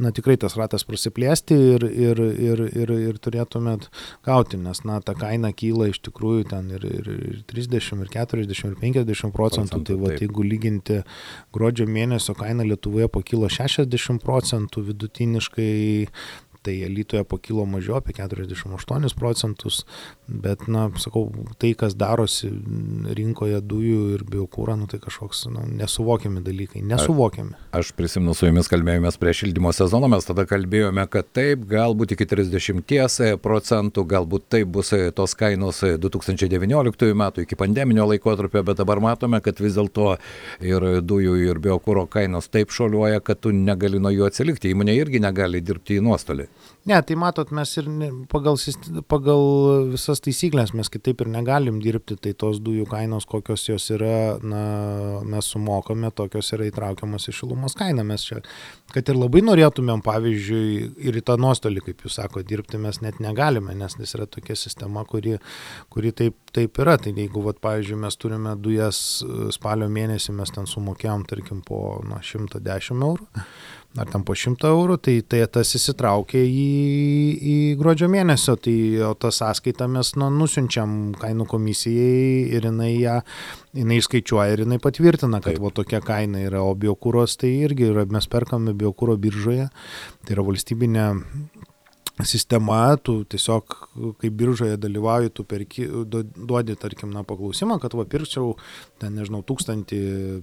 na 0.04 0.14
tikrai 0.16 0.38
tas 0.42 0.58
ratas 0.60 0.86
prasiplėsti 0.88 1.58
ir, 1.76 1.88
ir, 1.90 2.24
ir, 2.50 2.66
ir, 2.84 2.96
ir 3.10 3.22
turėtumėt 3.22 3.90
gauti, 4.28 4.60
nes, 4.62 4.84
na, 4.88 5.00
ta 5.06 5.16
kaina 5.18 5.49
kyla 5.58 5.90
iš 5.92 6.02
tikrųjų 6.08 6.48
ten 6.52 6.70
ir, 6.76 6.86
ir, 6.86 7.10
ir 7.32 7.40
30, 7.50 8.04
ir 8.06 8.12
40, 8.14 8.66
ir 8.70 8.76
50 8.82 9.36
procentų, 9.36 9.82
tai 9.88 9.98
va, 10.02 10.14
jeigu 10.18 10.46
lyginti 10.46 11.02
gruodžio 11.56 11.88
mėnesio 11.90 12.36
kaina 12.40 12.68
Lietuvoje 12.68 13.10
pakilo 13.14 13.50
60 13.52 14.24
procentų 14.26 14.86
vidutiniškai, 14.92 15.72
tai 16.70 16.90
Lietuvoje 16.90 17.26
pakilo 17.26 17.66
mažiau 17.66 17.98
apie 17.98 18.14
48 18.14 19.16
procentus, 19.18 19.82
bet, 20.28 20.68
na, 20.70 20.90
sakau, 21.02 21.26
tai, 21.58 21.74
kas 21.78 21.96
darosi 21.98 22.52
rinkoje 23.18 23.62
dujų 23.66 24.02
ir 24.18 24.24
biokūro, 24.30 24.76
nu, 24.78 24.86
tai 24.90 25.00
kažkoks 25.02 25.48
nu, 25.50 25.66
nesuvokiami 25.80 26.44
dalykai, 26.46 26.84
nesuvokiami. 26.86 27.56
A, 27.58 27.82
aš 27.82 27.92
prisimenu, 27.98 28.36
su 28.38 28.50
jumis 28.50 28.70
kalbėjomės 28.70 29.18
prie 29.22 29.34
šildymo 29.42 29.74
sezono, 29.74 30.10
mes 30.12 30.28
tada 30.28 30.46
kalbėjome, 30.50 31.08
kad 31.10 31.32
taip, 31.34 31.66
galbūt 31.70 32.14
iki 32.16 32.30
30 32.30 33.40
procentų, 33.42 34.06
galbūt 34.14 34.46
taip 34.54 34.70
bus 34.78 34.94
tos 35.18 35.36
kainos 35.40 35.82
2019 35.82 37.14
metų 37.24 37.48
iki 37.48 37.58
pandeminio 37.58 38.06
laikotarpio, 38.10 38.64
bet 38.68 38.82
dabar 38.84 39.02
matome, 39.02 39.42
kad 39.42 39.58
vis 39.64 39.78
dėlto 39.78 40.16
ir 40.66 40.86
dujų, 41.02 41.38
ir 41.50 41.62
biokūro 41.64 42.06
kainos 42.12 42.52
taip 42.54 42.74
šoliuoja, 42.76 43.24
kad 43.26 43.42
tu 43.42 43.54
negali 43.56 44.02
nuo 44.02 44.14
jų 44.14 44.30
atsilikti, 44.30 44.76
įmonė 44.76 45.00
irgi 45.00 45.24
negali 45.24 45.64
dirbti 45.66 45.98
į 45.98 46.06
nuostolį. 46.06 46.50
Ne, 46.90 46.98
tai 47.06 47.16
matot, 47.20 47.52
mes 47.54 47.72
ir 47.78 47.88
pagal, 48.32 48.56
pagal 49.12 49.44
visas 49.92 50.22
taisyklės 50.26 50.72
mes 50.74 50.90
kitaip 50.90 51.22
ir 51.22 51.30
negalim 51.30 51.78
dirbti, 51.84 52.16
tai 52.18 52.32
tos 52.34 52.62
dujų 52.64 52.88
kainos, 52.90 53.28
kokios 53.30 53.68
jos 53.68 53.90
yra, 53.94 54.40
na, 54.42 54.62
mes 55.28 55.52
sumokame, 55.54 56.10
tokios 56.16 56.50
yra 56.56 56.70
įtraukiamas 56.70 57.30
į 57.30 57.36
šilumos 57.42 57.76
kainą. 57.78 58.06
Mes 58.08 58.26
čia, 58.26 58.40
kad 58.96 59.12
ir 59.12 59.20
labai 59.20 59.44
norėtumėm, 59.46 60.02
pavyzdžiui, 60.06 60.90
ir 61.10 61.20
į 61.20 61.26
tą 61.28 61.36
nuostolį, 61.42 61.84
kaip 61.90 62.06
jūs 62.08 62.18
sako, 62.22 62.44
dirbti 62.48 62.82
mes 62.82 63.02
net 63.06 63.20
negalime, 63.22 63.76
nes 63.78 64.00
nes 64.00 64.16
yra 64.18 64.26
tokia 64.26 64.58
sistema, 64.58 65.06
kuri, 65.06 65.38
kuri 65.94 66.16
taip, 66.16 66.40
taip 66.56 66.80
yra. 66.84 66.98
Tai 67.02 67.14
jeigu, 67.16 67.44
vat, 67.46 67.60
pavyzdžiui, 67.64 68.00
mes 68.04 68.20
turime 68.20 68.56
dujas 68.60 69.02
spalio 69.56 69.90
mėnesį, 69.92 70.36
mes 70.40 70.54
ten 70.56 70.70
sumokėjom, 70.70 71.28
tarkim, 71.30 71.64
po 71.66 72.00
na, 72.08 72.22
110 72.26 73.06
eurų 73.10 73.30
ar 73.98 74.06
ten 74.06 74.22
po 74.22 74.36
100 74.38 74.70
eurų, 74.70 74.98
tai, 75.02 75.16
tai 75.26 75.40
tas 75.50 75.72
įsitraukia 75.74 76.42
į, 76.46 76.66
į 77.42 77.56
gruodžio 77.80 78.10
mėnesio, 78.12 78.54
tai 78.62 78.76
o 79.08 79.16
tą 79.18 79.32
sąskaitą 79.34 79.88
mes 79.90 80.14
nu, 80.20 80.28
nusiunčiam 80.30 81.16
kainų 81.18 81.48
komisijai 81.50 82.54
ir 82.54 82.70
jinai 82.70 82.92
ją 83.00 83.18
jinai 83.80 84.00
skaičiuoja 84.06 84.54
ir 84.54 84.64
jinai 84.66 84.80
patvirtina, 84.82 85.42
kad 85.46 85.58
va 85.62 85.74
tokia 85.74 86.04
kaina 86.06 86.44
yra, 86.46 86.62
o 86.66 86.76
biokūros 86.78 87.38
tai 87.42 87.52
irgi 87.66 87.90
yra, 87.90 88.06
mes 88.14 88.30
perkame 88.30 88.76
biokūro 88.78 89.18
biržoje, 89.22 89.70
tai 90.26 90.38
yra 90.38 90.46
valstybinė 90.46 91.10
sistema, 92.28 92.98
tu 92.98 93.24
tiesiog, 93.24 93.76
kai 94.20 94.30
biržoje 94.30 94.78
dalyvauji, 94.82 95.32
tu 95.36 95.46
perki, 95.48 95.86
duodi, 96.36 96.76
tarkim, 96.80 97.14
na, 97.16 97.24
paklausimą, 97.28 97.80
kad 97.80 97.96
va 97.96 98.06
pirkčiau, 98.10 98.56
ten, 99.00 99.16
nežinau, 99.16 99.42
1000 99.48 99.94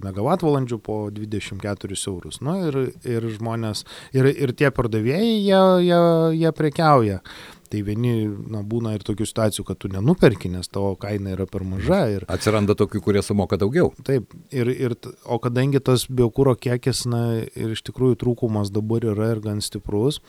MWh 0.01 0.79
po 0.83 0.97
24 1.13 1.99
eurus. 2.07 2.41
Na 2.41 2.57
ir, 2.69 2.79
ir 3.05 3.29
žmonės, 3.37 3.85
ir, 4.17 4.31
ir 4.31 4.55
tie 4.57 4.71
pardavėjai, 4.73 5.29
jie, 5.45 5.61
jie, 5.89 6.01
jie 6.41 6.55
prekiauja. 6.57 7.21
Tai 7.67 7.81
vieni, 7.83 8.27
na, 8.47 8.61
būna 8.63 8.93
ir 8.95 9.03
tokių 9.03 9.25
situacijų, 9.27 9.65
kad 9.67 9.79
tu 9.83 9.89
nenuperki, 9.91 10.47
nes 10.51 10.69
tavo 10.71 10.93
kaina 10.99 11.33
yra 11.35 11.47
per 11.51 11.65
maža. 11.67 11.99
Ir... 12.13 12.25
Atsiranda 12.31 12.77
tokių, 12.79 13.01
kurie 13.03 13.23
sumoka 13.25 13.59
daugiau. 13.59 13.91
Taip, 14.07 14.31
ir, 14.55 14.71
ir, 14.71 14.95
o 15.27 15.39
kadangi 15.43 15.81
tas 15.83 16.07
biokūro 16.07 16.55
kiekis, 16.55 17.03
na, 17.11 17.23
ir 17.43 17.75
iš 17.75 17.83
tikrųjų 17.89 18.21
trūkumas 18.23 18.71
dabar 18.71 19.09
yra 19.11 19.33
ir 19.35 19.43
gan 19.43 19.59
stiprus, 19.63 20.21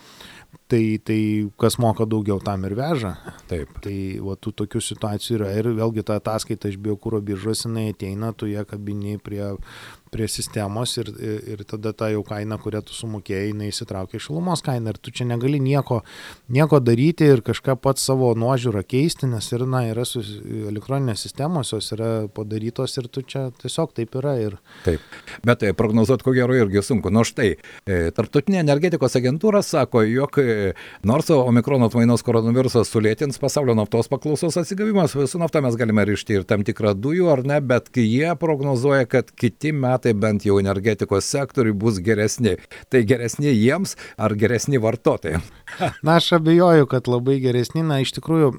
tai, 0.69 0.83
tai 1.05 1.21
kas 1.61 1.79
moka 1.81 2.07
daugiau, 2.09 2.39
tam 2.45 2.67
ir 2.69 2.77
veža. 2.79 3.15
Taip. 3.51 3.73
Tai 3.85 3.97
va, 4.25 4.37
tų 4.37 4.55
tokių 4.63 4.83
situacijų 4.85 5.39
yra 5.41 5.53
ir 5.57 5.71
vėlgi 5.79 6.05
ta 6.07 6.19
ataskaita 6.21 6.71
iš 6.73 6.79
biokūro 6.85 7.23
biržos, 7.25 7.65
jinai 7.67 7.89
ateina, 7.95 8.35
tu 8.37 8.49
ją 8.51 8.67
kabiniai 8.69 9.21
prie, 9.23 9.55
prie 10.13 10.29
sistemos 10.29 10.97
ir, 11.01 11.11
ir, 11.17 11.39
ir 11.55 11.65
tada 11.69 11.93
ta 11.97 12.11
jau 12.13 12.23
kaina, 12.27 12.59
kurią 12.61 12.83
tu 12.87 12.97
sumokėjai, 12.97 13.53
jinai 13.53 13.71
įsitraukia 13.73 14.21
šilumos 14.23 14.63
kainą 14.67 14.95
ir 14.95 15.01
tu 15.01 15.13
čia 15.15 15.27
negali 15.29 15.61
nieko, 15.63 16.01
nieko 16.53 16.81
daryti 16.85 17.29
ir 17.29 17.43
kažką 17.47 17.79
pats 17.83 18.05
savo 18.09 18.31
nuožiūrą 18.39 18.85
keisti, 18.89 19.29
nes 19.31 19.49
ir, 19.53 19.65
na, 19.69 19.85
yra 19.91 20.05
su, 20.09 20.23
elektroninės 20.71 21.25
sistemos, 21.27 21.73
jos 21.75 21.93
yra 21.97 22.11
padarytos 22.35 22.97
ir 23.01 23.09
tu 23.13 23.25
čia 23.25 23.49
tiesiog 23.63 23.95
taip 23.97 24.17
yra. 24.21 24.37
Ir... 24.39 24.59
Taip, 24.85 25.05
bet 25.47 25.63
tai 25.65 25.73
prognozuoti 25.77 26.27
ko 26.27 26.35
gero 26.37 26.57
irgi 26.57 26.83
sunku. 26.85 27.13
Nu 27.15 27.25
štai, 27.27 27.55
e, 27.89 27.99
Tartutinė 28.15 28.63
energetikos 28.63 29.17
agentūra 29.19 29.63
sako, 29.65 30.05
jog 30.09 30.41
e, 30.43 30.58
nors 31.07 31.31
omikrono 31.35 31.89
atmainos 31.89 32.25
koronavirusas 32.27 32.91
sulėtins 32.93 33.41
pasaulio 33.43 33.77
naftos 33.79 34.11
paklausos 34.13 34.59
atsigavimas, 34.61 35.17
su 35.31 35.41
nafta 35.41 35.63
mes 35.65 35.77
galime 35.79 36.05
rišti 36.09 36.41
ir 36.41 36.47
tam 36.49 36.65
tikrą 36.67 36.95
dujų 36.99 37.31
ar 37.33 37.45
ne, 37.49 37.61
bet 37.65 37.91
jie 37.97 38.33
prognozuoja, 38.41 39.09
kad 39.11 39.33
kiti 39.37 39.73
metai 39.73 40.15
bent 40.19 40.47
jau 40.49 40.59
energetikos 40.63 41.29
sektoriui 41.29 41.77
bus 41.77 42.03
geresni. 42.05 42.57
Tai 42.93 43.03
geresni 43.09 43.53
jiems 43.53 43.97
ar 44.17 44.35
geresni 44.39 44.81
vartotojams? 44.83 45.49
Na, 46.07 46.19
aš 46.19 46.35
abejoju, 46.39 46.89
kad 46.91 47.11
labai 47.11 47.39
geresni. 47.43 47.85
Na, 47.87 48.01
iš 48.03 48.15
tikrųjų, 48.19 48.53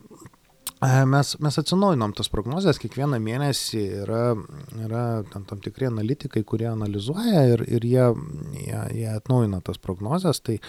e, 0.85 0.91
Mes, 1.09 1.33
mes 1.43 1.59
atsinaujinom 1.59 2.13
tas 2.15 2.31
prognozes, 2.31 2.79
kiekvieną 2.81 3.19
mėnesį 3.23 3.83
yra, 4.05 4.23
yra 4.85 5.03
tam, 5.33 5.43
tam 5.49 5.59
tikri 5.63 5.89
analitikai, 5.89 6.45
kurie 6.47 6.69
analizuoja 6.71 7.43
ir, 7.53 7.65
ir 7.67 7.87
jie, 7.87 8.07
jie, 8.55 8.81
jie 9.01 9.09
atnaujina 9.17 9.59
tas 9.65 9.81
prognozes. 9.81 10.39
Tai, 10.45 10.59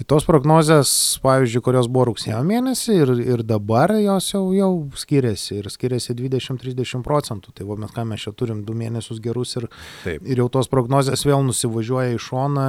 Tai 0.00 0.06
tos 0.14 0.24
prognozės, 0.24 0.90
pavyzdžiui, 1.20 1.60
kurios 1.60 1.84
buvo 1.92 2.06
rugsėjo 2.08 2.38
mėnesį 2.48 2.94
ir, 3.02 3.10
ir 3.20 3.40
dabar 3.44 3.92
jos 4.00 4.30
jau, 4.30 4.40
jau 4.56 4.68
skiriasi 4.96 5.58
ir 5.58 5.66
skiriasi 5.68 6.14
20-30 6.16 7.02
procentų. 7.04 7.52
Tai 7.52 7.66
va, 7.68 7.76
mes 7.82 7.92
ką 7.92 8.06
mes 8.08 8.24
čia 8.24 8.32
turim 8.32 8.62
du 8.64 8.72
mėnesius 8.72 9.20
gerus 9.20 9.52
ir, 9.60 9.66
Taip. 10.06 10.24
ir 10.24 10.40
jau 10.40 10.46
tos 10.54 10.70
prognozės 10.72 11.26
vėl 11.28 11.44
nusivažiuoja 11.44 12.14
į 12.14 12.20
šoną. 12.24 12.64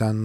Ten 0.00 0.22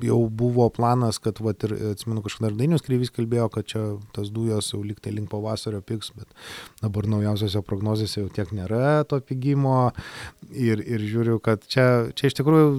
jau 0.00 0.18
buvo 0.32 0.70
planas, 0.72 1.18
kad, 1.20 1.42
va, 1.44 1.52
ir 1.52 1.76
atsimenu, 1.90 2.24
kažkada 2.24 2.48
ir 2.48 2.56
Dainius 2.62 2.86
Kryvys 2.86 3.12
kalbėjo, 3.12 3.50
kad 3.52 3.68
čia 3.68 3.84
tas 4.16 4.32
dujos 4.32 4.72
jau 4.72 4.80
liktai 4.80 5.12
link 5.12 5.28
pavasario 5.34 5.82
piks, 5.84 6.14
bet 6.16 6.32
dabar 6.80 7.10
naujausiose 7.12 7.60
prognozėse 7.68 8.22
jau 8.22 8.32
tiek 8.32 8.56
nėra 8.56 9.02
to 9.04 9.20
pigimo. 9.20 9.92
Ir, 10.48 10.80
ir 10.80 11.04
žiūriu, 11.04 11.36
kad 11.44 11.68
čia, 11.68 12.08
čia 12.16 12.32
iš 12.32 12.40
tikrųjų 12.40 12.72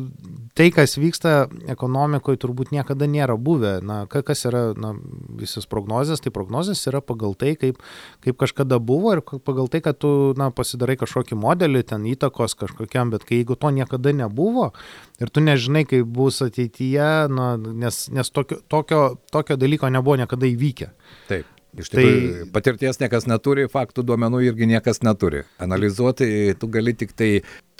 tai, 0.57 0.67
kas 0.73 0.97
vyksta 0.97 1.47
ekonomikoje, 1.69 2.41
turbūt 2.41 2.62
niekada 2.71 3.07
nėra 3.09 3.35
buvę. 3.35 3.79
Na, 3.83 4.05
kas 4.07 4.45
yra 4.47 4.63
na, 4.79 4.93
visas 5.39 5.67
prognozijas, 5.67 6.23
tai 6.23 6.31
prognozijas 6.31 6.85
yra 6.87 7.01
pagal 7.03 7.35
tai, 7.35 7.55
kaip, 7.59 7.81
kaip 8.23 8.39
kažkada 8.39 8.79
buvo 8.79 9.15
ir 9.17 9.23
pagal 9.25 9.67
tai, 9.67 9.83
kad 9.83 9.99
tu 9.99 10.33
na, 10.39 10.51
pasidarai 10.55 10.95
kažkokį 11.01 11.39
modelį, 11.41 11.83
ten 11.91 12.07
įtakos 12.07 12.55
kažkokiam, 12.59 13.11
bet 13.13 13.27
kai 13.27 13.41
jeigu 13.41 13.57
to 13.59 13.73
niekada 13.73 14.13
nebuvo 14.15 14.71
ir 15.19 15.31
tu 15.33 15.43
nežinai, 15.43 15.85
kaip 15.89 16.07
bus 16.07 16.41
ateityje, 16.45 17.09
na, 17.33 17.53
nes, 17.57 18.05
nes 18.13 18.31
tokio, 18.33 18.61
tokio, 18.71 19.03
tokio 19.33 19.59
dalyko 19.59 19.91
nebuvo 19.93 20.19
niekada 20.21 20.49
įvykę. 20.49 20.93
Taip. 21.29 21.52
Iš 21.73 21.89
tai, 21.89 22.05
patirties 22.53 22.99
niekas 23.01 23.25
neturi, 23.25 23.65
faktų 23.71 24.03
duomenų 24.05 24.43
irgi 24.45 24.67
niekas 24.69 25.01
neturi. 25.01 25.41
Analizuoti 25.63 26.53
tu 26.61 26.69
gali 26.69 26.93
tik 26.93 27.15
tai 27.17 27.31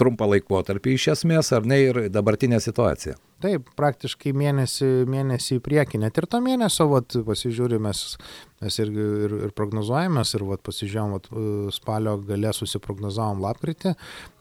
trumpą 0.02 0.26
laikotarpį 0.32 0.96
iš 0.98 1.12
esmės, 1.14 1.52
ar 1.54 1.68
ne, 1.70 1.78
ir 1.92 2.00
dabartinę 2.10 2.58
situaciją. 2.64 3.20
Taip, 3.44 3.68
praktiškai 3.78 4.32
mėnesį, 4.40 4.88
mėnesį 5.12 5.58
į 5.60 5.62
priekį, 5.66 6.00
net 6.06 6.18
ir 6.18 6.26
to 6.32 6.40
mėnesio, 6.42 6.88
vat, 6.90 7.14
pasižiūrime, 7.28 7.92
mes 8.64 8.80
ir, 8.80 8.92
ir, 8.94 9.36
ir 9.50 9.54
prognozuojamės, 9.58 10.32
ir 10.38 10.46
vat, 10.48 10.64
pasižiūrėjom, 10.64 11.14
vat, 11.18 11.30
spalio 11.76 12.16
gale 12.24 12.54
susiprognozavom 12.56 13.44
lapkritį, 13.44 13.94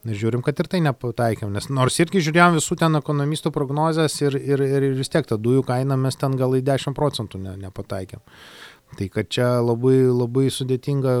žiūrim, 0.07 0.41
kad 0.45 0.63
ir 0.63 0.71
tai 0.71 0.81
nepataikėm, 0.87 1.51
nes 1.53 1.67
nors 1.69 1.99
irgi 1.99 2.23
žiūrėjom 2.23 2.57
visų 2.61 2.79
ten 2.79 2.95
ekonomistų 3.03 3.51
prognozes 3.53 4.15
ir, 4.23 4.39
ir, 4.39 4.63
ir 4.79 4.89
vis 4.95 5.11
tiek 5.11 5.27
tą 5.27 5.37
dujų 5.37 5.67
kainą 5.67 5.99
mes 5.99 6.17
ten 6.17 6.39
gal 6.39 6.55
į 6.55 6.63
10 6.71 6.95
procentų 6.97 7.43
ne, 7.43 7.57
nepataikėm. 7.67 8.23
Tai 8.97 9.07
kad 9.13 9.29
čia 9.33 9.47
labai, 9.63 9.97
labai 10.09 10.49
sudėtinga 10.53 11.15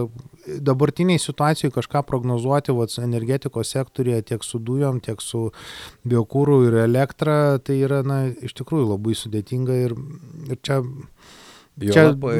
dabartiniai 0.63 1.21
situacijai 1.21 1.71
kažką 1.73 2.03
prognozuoti, 2.07 2.75
vat, 2.75 2.93
energetikos 3.01 3.73
sektorėje 3.73 4.27
tiek 4.33 4.45
su 4.45 4.59
dujom, 4.59 4.99
tiek 5.03 5.21
su 5.23 5.47
biokūrų 6.09 6.59
ir 6.67 6.79
elektra, 6.83 7.57
tai 7.63 7.79
yra, 7.85 8.03
na, 8.05 8.25
iš 8.43 8.55
tikrųjų 8.59 8.91
labai 8.93 9.17
sudėtinga 9.17 9.79
ir, 9.87 9.97
ir 10.49 10.61
čia... 10.61 10.81
Jo, 11.81 11.93
čia 11.95 12.09
labai, 12.11 12.37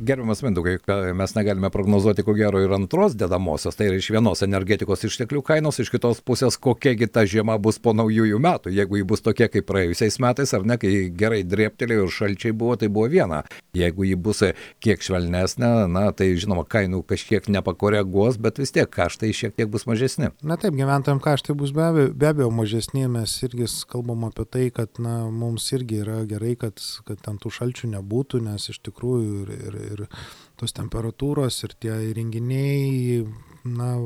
Gerbiamas 0.00 0.42
Mindaugai, 0.42 0.78
mes 1.14 1.34
negalime 1.34 1.70
prognozuoti 1.70 2.22
ko 2.22 2.34
gero 2.36 2.60
ir 2.60 2.72
antros 2.72 3.14
dedamosios, 3.16 3.76
tai 3.76 3.88
yra 3.90 3.98
iš 4.00 4.10
vienos 4.12 4.42
energetikos 4.44 5.04
išteklių 5.08 5.42
kainos, 5.46 5.80
iš 5.80 5.90
kitos 5.94 6.20
pusės 6.26 6.58
kokiagi 6.60 7.08
ta 7.08 7.24
žiema 7.28 7.56
bus 7.62 7.78
po 7.82 7.94
naujųjų 7.96 8.40
metų. 8.42 8.72
Jeigu 8.76 9.00
ji 9.00 9.06
bus 9.08 9.24
tokia 9.24 9.48
kaip 9.52 9.66
praėjusiais 9.68 10.18
metais, 10.22 10.52
ar 10.56 10.66
ne, 10.68 10.76
kai 10.80 10.92
gerai 11.10 11.42
drėptelėjo 11.46 12.06
ir 12.06 12.14
šalčiai 12.16 12.54
buvo, 12.56 12.76
tai 12.80 12.90
buvo 12.92 13.08
viena. 13.12 13.42
Jeigu 13.76 14.06
ji 14.08 14.18
bus 14.20 14.42
kiek 14.84 15.02
švelnesnė, 15.04 15.72
na, 15.92 16.06
tai 16.16 16.32
žinoma, 16.36 16.66
kainų 16.68 17.02
kažkiek 17.08 17.48
nepakoreguos, 17.52 18.40
bet 18.42 18.60
vis 18.62 18.74
tiek 18.74 18.90
kaštai 18.90 19.32
šiek 19.36 19.56
tiek 19.56 19.70
bus 19.72 19.86
mažesni. 19.88 20.32
Na 20.42 20.58
taip, 20.60 20.76
gyventojams 20.76 21.24
kaštai 21.24 21.56
bus 21.58 21.72
be 21.76 21.84
abejo, 21.86 22.12
be 22.12 22.30
abejo 22.32 22.50
mažesni, 22.54 23.06
mes 23.10 23.38
irgi 23.46 23.68
kalbam 23.90 24.26
apie 24.28 24.46
tai, 24.50 24.66
kad 24.74 25.00
na, 25.02 25.18
mums 25.30 25.68
irgi 25.76 26.02
yra 26.04 26.22
gerai, 26.28 26.54
kad, 26.60 26.80
kad 27.08 27.20
ten 27.24 27.40
tų 27.42 27.52
šalčių 27.58 27.92
nebūtų, 27.96 28.42
nes 28.46 28.70
iš 28.72 28.80
tikrųjų 28.88 29.42
ir, 29.44 29.54
ir 29.56 29.78
ir, 29.92 30.06
tos 30.56 30.72
temperatūros 30.76 31.62
ir 31.66 31.76
tie 31.80 31.94
įrenginiai, 32.10 33.24
na, 33.66 33.96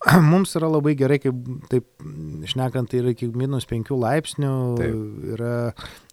mums 0.32 0.54
yra 0.58 0.68
labai 0.70 0.94
gerai, 0.98 1.18
kaip 1.22 1.38
taip 1.72 1.86
šnekant, 2.50 2.90
tai 2.90 3.00
yra 3.02 3.14
iki 3.14 3.30
minus 3.34 3.66
5 3.68 3.90
laipsnių, 4.00 4.52
taip. 4.80 5.00
yra 5.34 5.54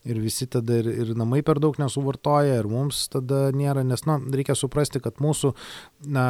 ir 0.08 0.22
visi 0.24 0.48
tada 0.50 0.80
ir, 0.80 0.88
ir 1.04 1.12
namai 1.20 1.42
per 1.46 1.60
daug 1.64 1.78
nesuvartoja, 1.80 2.58
ir 2.62 2.70
mums 2.72 3.04
tada 3.12 3.48
nėra, 3.56 3.84
nes, 3.88 4.06
na, 4.08 4.18
reikia 4.40 4.56
suprasti, 4.58 5.02
kad 5.04 5.20
mūsų, 5.24 5.54
na, 6.14 6.28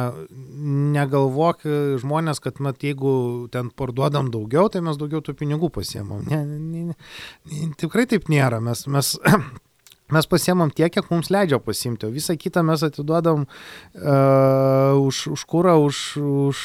negalvok 0.98 1.64
žmonės, 2.02 2.42
kad, 2.44 2.58
mat, 2.64 2.82
jeigu 2.82 3.12
ten 3.54 3.70
parduodam 3.70 4.32
daugiau, 4.34 4.68
tai 4.72 4.82
mes 4.84 4.98
daugiau 5.00 5.22
tų 5.24 5.36
pinigų 5.38 5.70
pasiemam. 5.78 6.26
Ne, 6.28 6.42
ne, 6.44 6.90
ne, 6.90 7.72
tikrai 7.78 8.08
taip 8.10 8.28
nėra, 8.32 8.60
mes, 8.64 8.84
mes 8.90 9.14
mes 10.14 10.28
pasiemam 10.30 10.70
tiek, 10.74 10.92
kiek 10.94 11.10
mums 11.12 11.30
leidžia 11.32 11.58
pasimti, 11.62 12.06
o 12.08 12.12
visą 12.14 12.36
kitą 12.40 12.62
mes 12.66 12.82
atiduodam 12.86 13.44
uh, 13.44 14.96
už, 15.02 15.26
už 15.34 15.44
kūrą, 15.50 15.76
už, 15.84 16.00
už, 16.48 16.62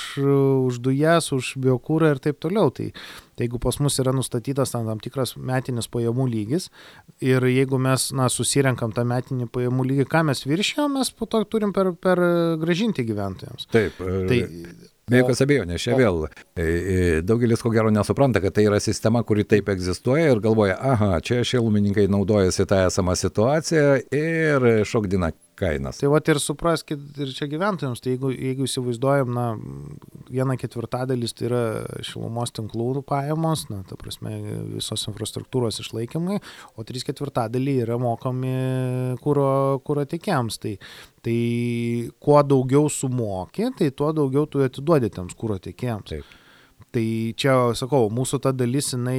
už 0.69 0.79
dujas, 0.83 1.31
už 1.35 1.53
biokūrą 1.63 2.13
ir 2.15 2.23
taip 2.23 2.39
toliau. 2.43 2.71
Tai, 2.73 2.89
tai 3.35 3.47
jeigu 3.47 3.59
pas 3.63 3.79
mus 3.83 3.99
yra 4.03 4.15
nustatytas 4.15 4.73
tam, 4.75 4.87
tam 4.89 5.03
tikras 5.03 5.35
metinis 5.37 5.89
pajamų 5.91 6.29
lygis 6.31 6.69
ir 7.23 7.43
jeigu 7.49 7.81
mes 7.81 8.09
na, 8.15 8.29
susirenkam 8.31 8.95
tą 8.95 9.05
metinį 9.09 9.49
pajamų 9.53 9.89
lygį, 9.91 10.07
ką 10.11 10.23
mes 10.29 10.45
viršėjom, 10.47 10.99
mes 10.99 11.13
po 11.17 11.27
to 11.29 11.43
turim 11.49 11.75
per, 11.75 11.93
per 11.99 12.21
gražinti 12.61 13.05
gyventojams. 13.07 13.69
Taip. 13.73 13.99
Tai, 13.99 14.41
Be 15.11 15.19
jokios 15.19 15.41
abejonės, 15.43 15.83
čia 15.83 15.97
vėl 15.99 16.21
e, 16.29 16.63
e, 16.63 16.99
daugelis 17.27 17.59
ko 17.59 17.73
gero 17.73 17.89
nesupranta, 17.91 18.39
kad 18.43 18.53
tai 18.55 18.63
yra 18.69 18.79
sistema, 18.79 19.19
kuri 19.27 19.43
taip 19.43 19.67
egzistuoja 19.73 20.29
ir 20.31 20.39
galvoja, 20.43 20.77
aha, 20.79 21.17
čia 21.19 21.41
šilumininkai 21.47 22.05
naudojasi 22.11 22.63
tą 22.69 22.85
esamą 22.87 23.17
situaciją 23.19 23.97
ir 24.15 24.69
šokdina 24.87 25.33
kainas. 25.59 25.99
Tai 26.01 26.11
va 26.13 26.21
ir 26.23 26.39
supraskit 26.41 27.21
ir 27.23 27.31
čia 27.35 27.47
gyventojams, 27.51 28.01
tai 28.03 28.15
jeigu, 28.15 28.31
jeigu 28.33 28.67
įsivaizduojam, 28.67 29.33
na, 29.35 29.45
viena 30.33 30.57
ketvirtadalis 30.59 31.35
tai 31.37 31.47
yra 31.49 31.63
šilumos 32.05 32.53
tinklų 32.55 33.03
pajamos, 33.07 33.67
na, 33.71 33.81
ta 33.87 33.97
prasme, 33.99 34.35
visos 34.75 35.07
infrastruktūros 35.11 35.81
išlaikymai, 35.83 36.39
o 36.77 36.85
trys 36.87 37.05
ketvirtadaliai 37.07 37.85
yra 37.85 37.99
mokami 38.01 38.53
kūro, 39.23 39.49
kūro 39.85 40.05
tiekėjams. 40.09 40.61
Tai, 40.63 40.77
tai 41.25 41.39
kuo 42.23 42.39
daugiau 42.45 42.89
sumoki, 42.91 43.69
tai 43.79 43.91
tuo 43.95 44.13
daugiau 44.15 44.47
tu 44.49 44.63
atiduodi 44.63 45.11
tiems 45.13 45.37
kūro 45.39 45.59
tiekėjams. 45.63 46.15
Taip. 46.15 46.39
Tai 46.93 47.03
čia, 47.41 47.53
sakau, 47.73 48.05
mūsų 48.13 48.37
ta 48.43 48.51
dalis, 48.53 48.91
jinai 48.93 49.17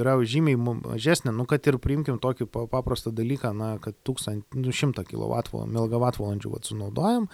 yra 0.00 0.16
žymiai 0.26 0.58
mažesnė, 0.58 1.30
nu, 1.36 1.44
kad 1.46 1.62
ir 1.70 1.78
priimkim 1.78 2.18
tokį 2.22 2.48
paprastą 2.72 3.12
dalyką, 3.14 3.52
na, 3.54 3.68
kad 3.82 3.94
1000, 4.02 4.42
nu, 4.58 4.74
100 4.74 5.04
kWh, 5.12 6.64
sunaudojam, 6.66 7.28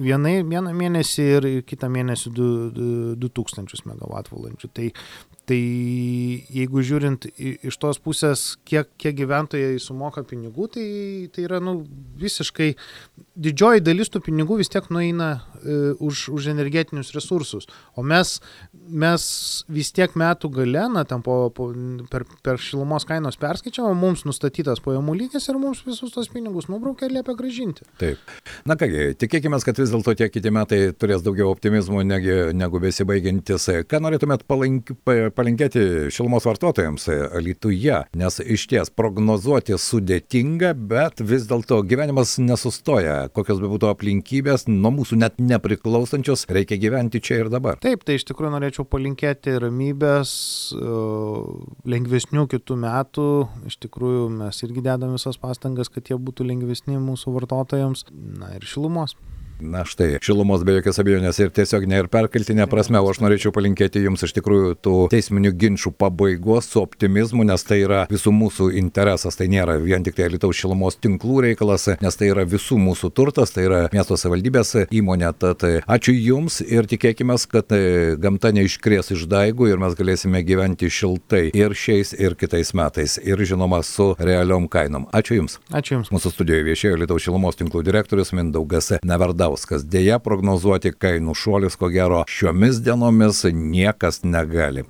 vienai, 0.00 0.38
vieną 0.48 0.72
mėnesį 0.78 1.28
ir 1.36 1.48
kitą 1.68 1.92
mėnesį 1.92 2.32
2000 3.20 3.84
MWh. 3.92 4.72
Tai, 4.72 4.88
Tai 5.52 5.58
jeigu 6.48 6.80
žiūrint 6.86 7.26
iš 7.36 7.76
tos 7.82 7.98
pusės, 8.00 8.54
kiek, 8.64 8.88
kiek 8.96 9.12
gyventojai 9.18 9.74
sumoka 9.82 10.22
pinigų, 10.24 10.68
tai, 10.72 10.84
tai 11.34 11.44
yra 11.44 11.58
nu, 11.60 11.82
visiškai 12.20 12.70
didžioji 13.36 13.82
dalis 13.84 14.08
tų 14.12 14.22
pinigų 14.24 14.56
vis 14.62 14.70
tiek 14.72 14.86
nueina 14.92 15.28
e, 15.60 15.92
už, 16.00 16.30
už 16.32 16.48
energetinius 16.54 17.12
resursus. 17.12 17.68
O 17.98 18.04
mes, 18.06 18.38
mes 18.72 19.26
vis 19.68 19.92
tiek 19.92 20.14
metų 20.16 20.48
gale, 20.56 20.86
na, 20.94 21.02
ten 21.08 21.24
po, 21.26 21.36
po, 21.52 21.68
per, 22.12 22.24
per 22.44 22.60
šilumos 22.62 23.04
kainos 23.08 23.36
perskaičiavą, 23.42 23.92
mums 23.98 24.24
nustatytas 24.28 24.80
pajamų 24.84 25.18
lygis 25.24 25.50
ir 25.52 25.60
mums 25.60 25.84
visus 25.84 26.16
tos 26.16 26.32
pinigus 26.32 26.70
nubraukia 26.72 27.10
ir 27.10 27.18
liepia 27.18 27.36
gražinti. 27.36 27.84
Taip. 28.00 28.32
Na 28.68 28.78
kągi, 28.80 29.10
tikėkime, 29.20 29.60
kad 29.66 29.82
vis 29.82 29.92
dėlto 29.92 30.16
tie 30.16 30.30
kiti 30.32 30.54
metai 30.54 30.80
turės 30.96 31.26
daugiau 31.26 31.52
optimizmo 31.52 32.00
negu, 32.06 32.40
negu 32.56 32.80
besibaigiantis. 32.80 33.68
Ką 33.90 34.00
norėtumėt 34.00 34.48
palankiai 34.48 35.32
palinkėti 35.42 36.10
šilumos 36.14 36.46
vartotojams 36.46 37.08
Lietuvoje, 37.42 37.98
nes 38.18 38.38
iš 38.40 38.66
ties 38.70 38.92
prognozuoti 38.94 39.74
sudėtinga, 39.80 40.72
bet 40.76 41.22
vis 41.26 41.48
dėlto 41.50 41.80
gyvenimas 41.88 42.36
nesustoja. 42.42 43.26
Kokios 43.34 43.60
be 43.62 43.70
būtų 43.72 43.90
aplinkybės, 43.90 44.68
nuo 44.70 44.92
mūsų 44.94 45.18
net 45.22 45.40
nepriklausančios, 45.42 46.46
reikia 46.52 46.78
gyventi 46.82 47.22
čia 47.24 47.40
ir 47.42 47.50
dabar. 47.52 47.80
Taip, 47.82 48.06
tai 48.06 48.18
iš 48.20 48.26
tikrųjų 48.30 48.54
norėčiau 48.54 48.86
palinkėti 48.86 49.56
ramybės, 49.62 50.32
e, 50.76 50.94
lengvesnių 51.96 52.46
kitų 52.54 52.78
metų. 52.86 53.28
Iš 53.72 53.80
tikrųjų 53.88 54.28
mes 54.38 54.62
irgi 54.62 54.86
dedam 54.86 55.16
visas 55.18 55.40
pastangas, 55.42 55.90
kad 55.92 56.12
jie 56.12 56.20
būtų 56.20 56.46
lengvesni 56.52 57.00
mūsų 57.02 57.34
vartotojams. 57.40 58.06
Na 58.12 58.54
ir 58.58 58.66
šilumos. 58.68 59.16
Na 59.62 59.84
štai, 59.86 60.16
šilumos 60.24 60.64
be 60.66 60.74
jokios 60.74 60.98
abejonės 60.98 61.38
ir 61.38 61.52
tiesioginė 61.54 62.00
ir 62.02 62.08
perkeltinė 62.10 62.64
prasme, 62.70 62.98
o 62.98 63.10
aš 63.12 63.20
norėčiau 63.22 63.52
palinkėti 63.54 64.02
jums 64.02 64.24
iš 64.26 64.34
tikrųjų 64.34 64.72
tų 64.82 64.94
teisminių 65.12 65.52
ginčių 65.54 65.92
pabaigos 65.94 66.66
su 66.72 66.80
optimizmu, 66.82 67.44
nes 67.46 67.62
tai 67.62 67.78
yra 67.84 68.00
visų 68.10 68.32
mūsų 68.34 68.72
interesas, 68.80 69.38
tai 69.38 69.46
nėra 69.52 69.76
vien 69.82 70.02
tik 70.02 70.16
tai 70.18 70.26
Lietuvos 70.32 70.58
šilumos 70.58 70.98
tinklų 70.98 71.44
reikalas, 71.46 71.86
nes 72.02 72.18
tai 72.18 72.32
yra 72.32 72.42
visų 72.48 72.80
mūsų 72.82 73.12
turtas, 73.14 73.54
tai 73.54 73.68
yra 73.68 73.80
miesto 73.94 74.18
savivaldybės 74.18 74.88
įmonė. 74.90 75.30
Tad 75.42 75.62
ačiū 75.86 76.16
Jums 76.16 76.58
ir 76.64 76.88
tikėkime, 76.90 77.38
kad 77.52 77.70
e, 77.76 78.16
gamta 78.20 78.50
neiškrės 78.54 79.12
iš 79.14 79.28
daigų 79.30 79.70
ir 79.70 79.80
mes 79.82 79.94
galėsime 79.98 80.42
gyventi 80.46 80.90
šiltai 80.90 81.44
ir 81.54 81.76
šiais, 81.78 82.12
ir 82.18 82.34
kitais 82.40 82.74
metais. 82.78 83.18
Ir 83.22 83.40
žinoma, 83.46 83.82
su 83.86 84.12
realiom 84.18 84.66
kainom. 84.72 85.06
Ačiū 85.14 85.38
Jums. 85.38 85.58
Ačiū 85.70 86.00
Jums. 86.00 86.12
Mūsų 86.14 86.34
studijoje 86.34 86.66
viešėjo 86.72 87.00
Lietuvos 87.04 87.26
šilumos 87.28 87.58
tinklų 87.60 87.84
direktorius 87.86 88.34
Mindaugas 88.36 88.92
Neverdauskas. 89.52 89.84
Deja, 89.84 90.18
prognozuoti 90.18 90.92
kainų 90.92 91.34
šuolis, 91.36 91.76
ko 91.76 91.90
gero, 91.92 92.24
šiomis 92.28 92.80
dienomis 92.80 93.44
niekas 93.52 94.22
negali. 94.24 94.84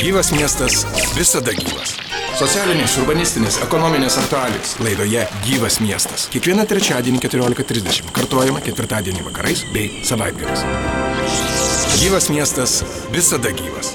Gyvas 0.00 0.32
miestas 0.32 0.84
visada 1.16 1.52
gyvas. 1.52 1.96
Socialinės, 2.34 2.96
urbanistinės, 2.98 3.60
ekonominės 3.62 4.18
aktualijos 4.18 4.74
laidoje 4.82 5.22
Gyvas 5.46 5.78
miestas. 5.80 6.26
Kiekvieną 6.34 6.66
trečiadienį 6.66 7.22
14.30 7.22 8.10
kartuojama 8.12 8.60
ketvirtadienį 8.64 9.22
vakarais 9.28 9.62
bei 9.72 10.02
savaitgaliais. 10.04 10.66
Gyvas 12.02 12.28
miestas 12.34 12.82
visada 13.14 13.54
gyvas. 13.54 13.94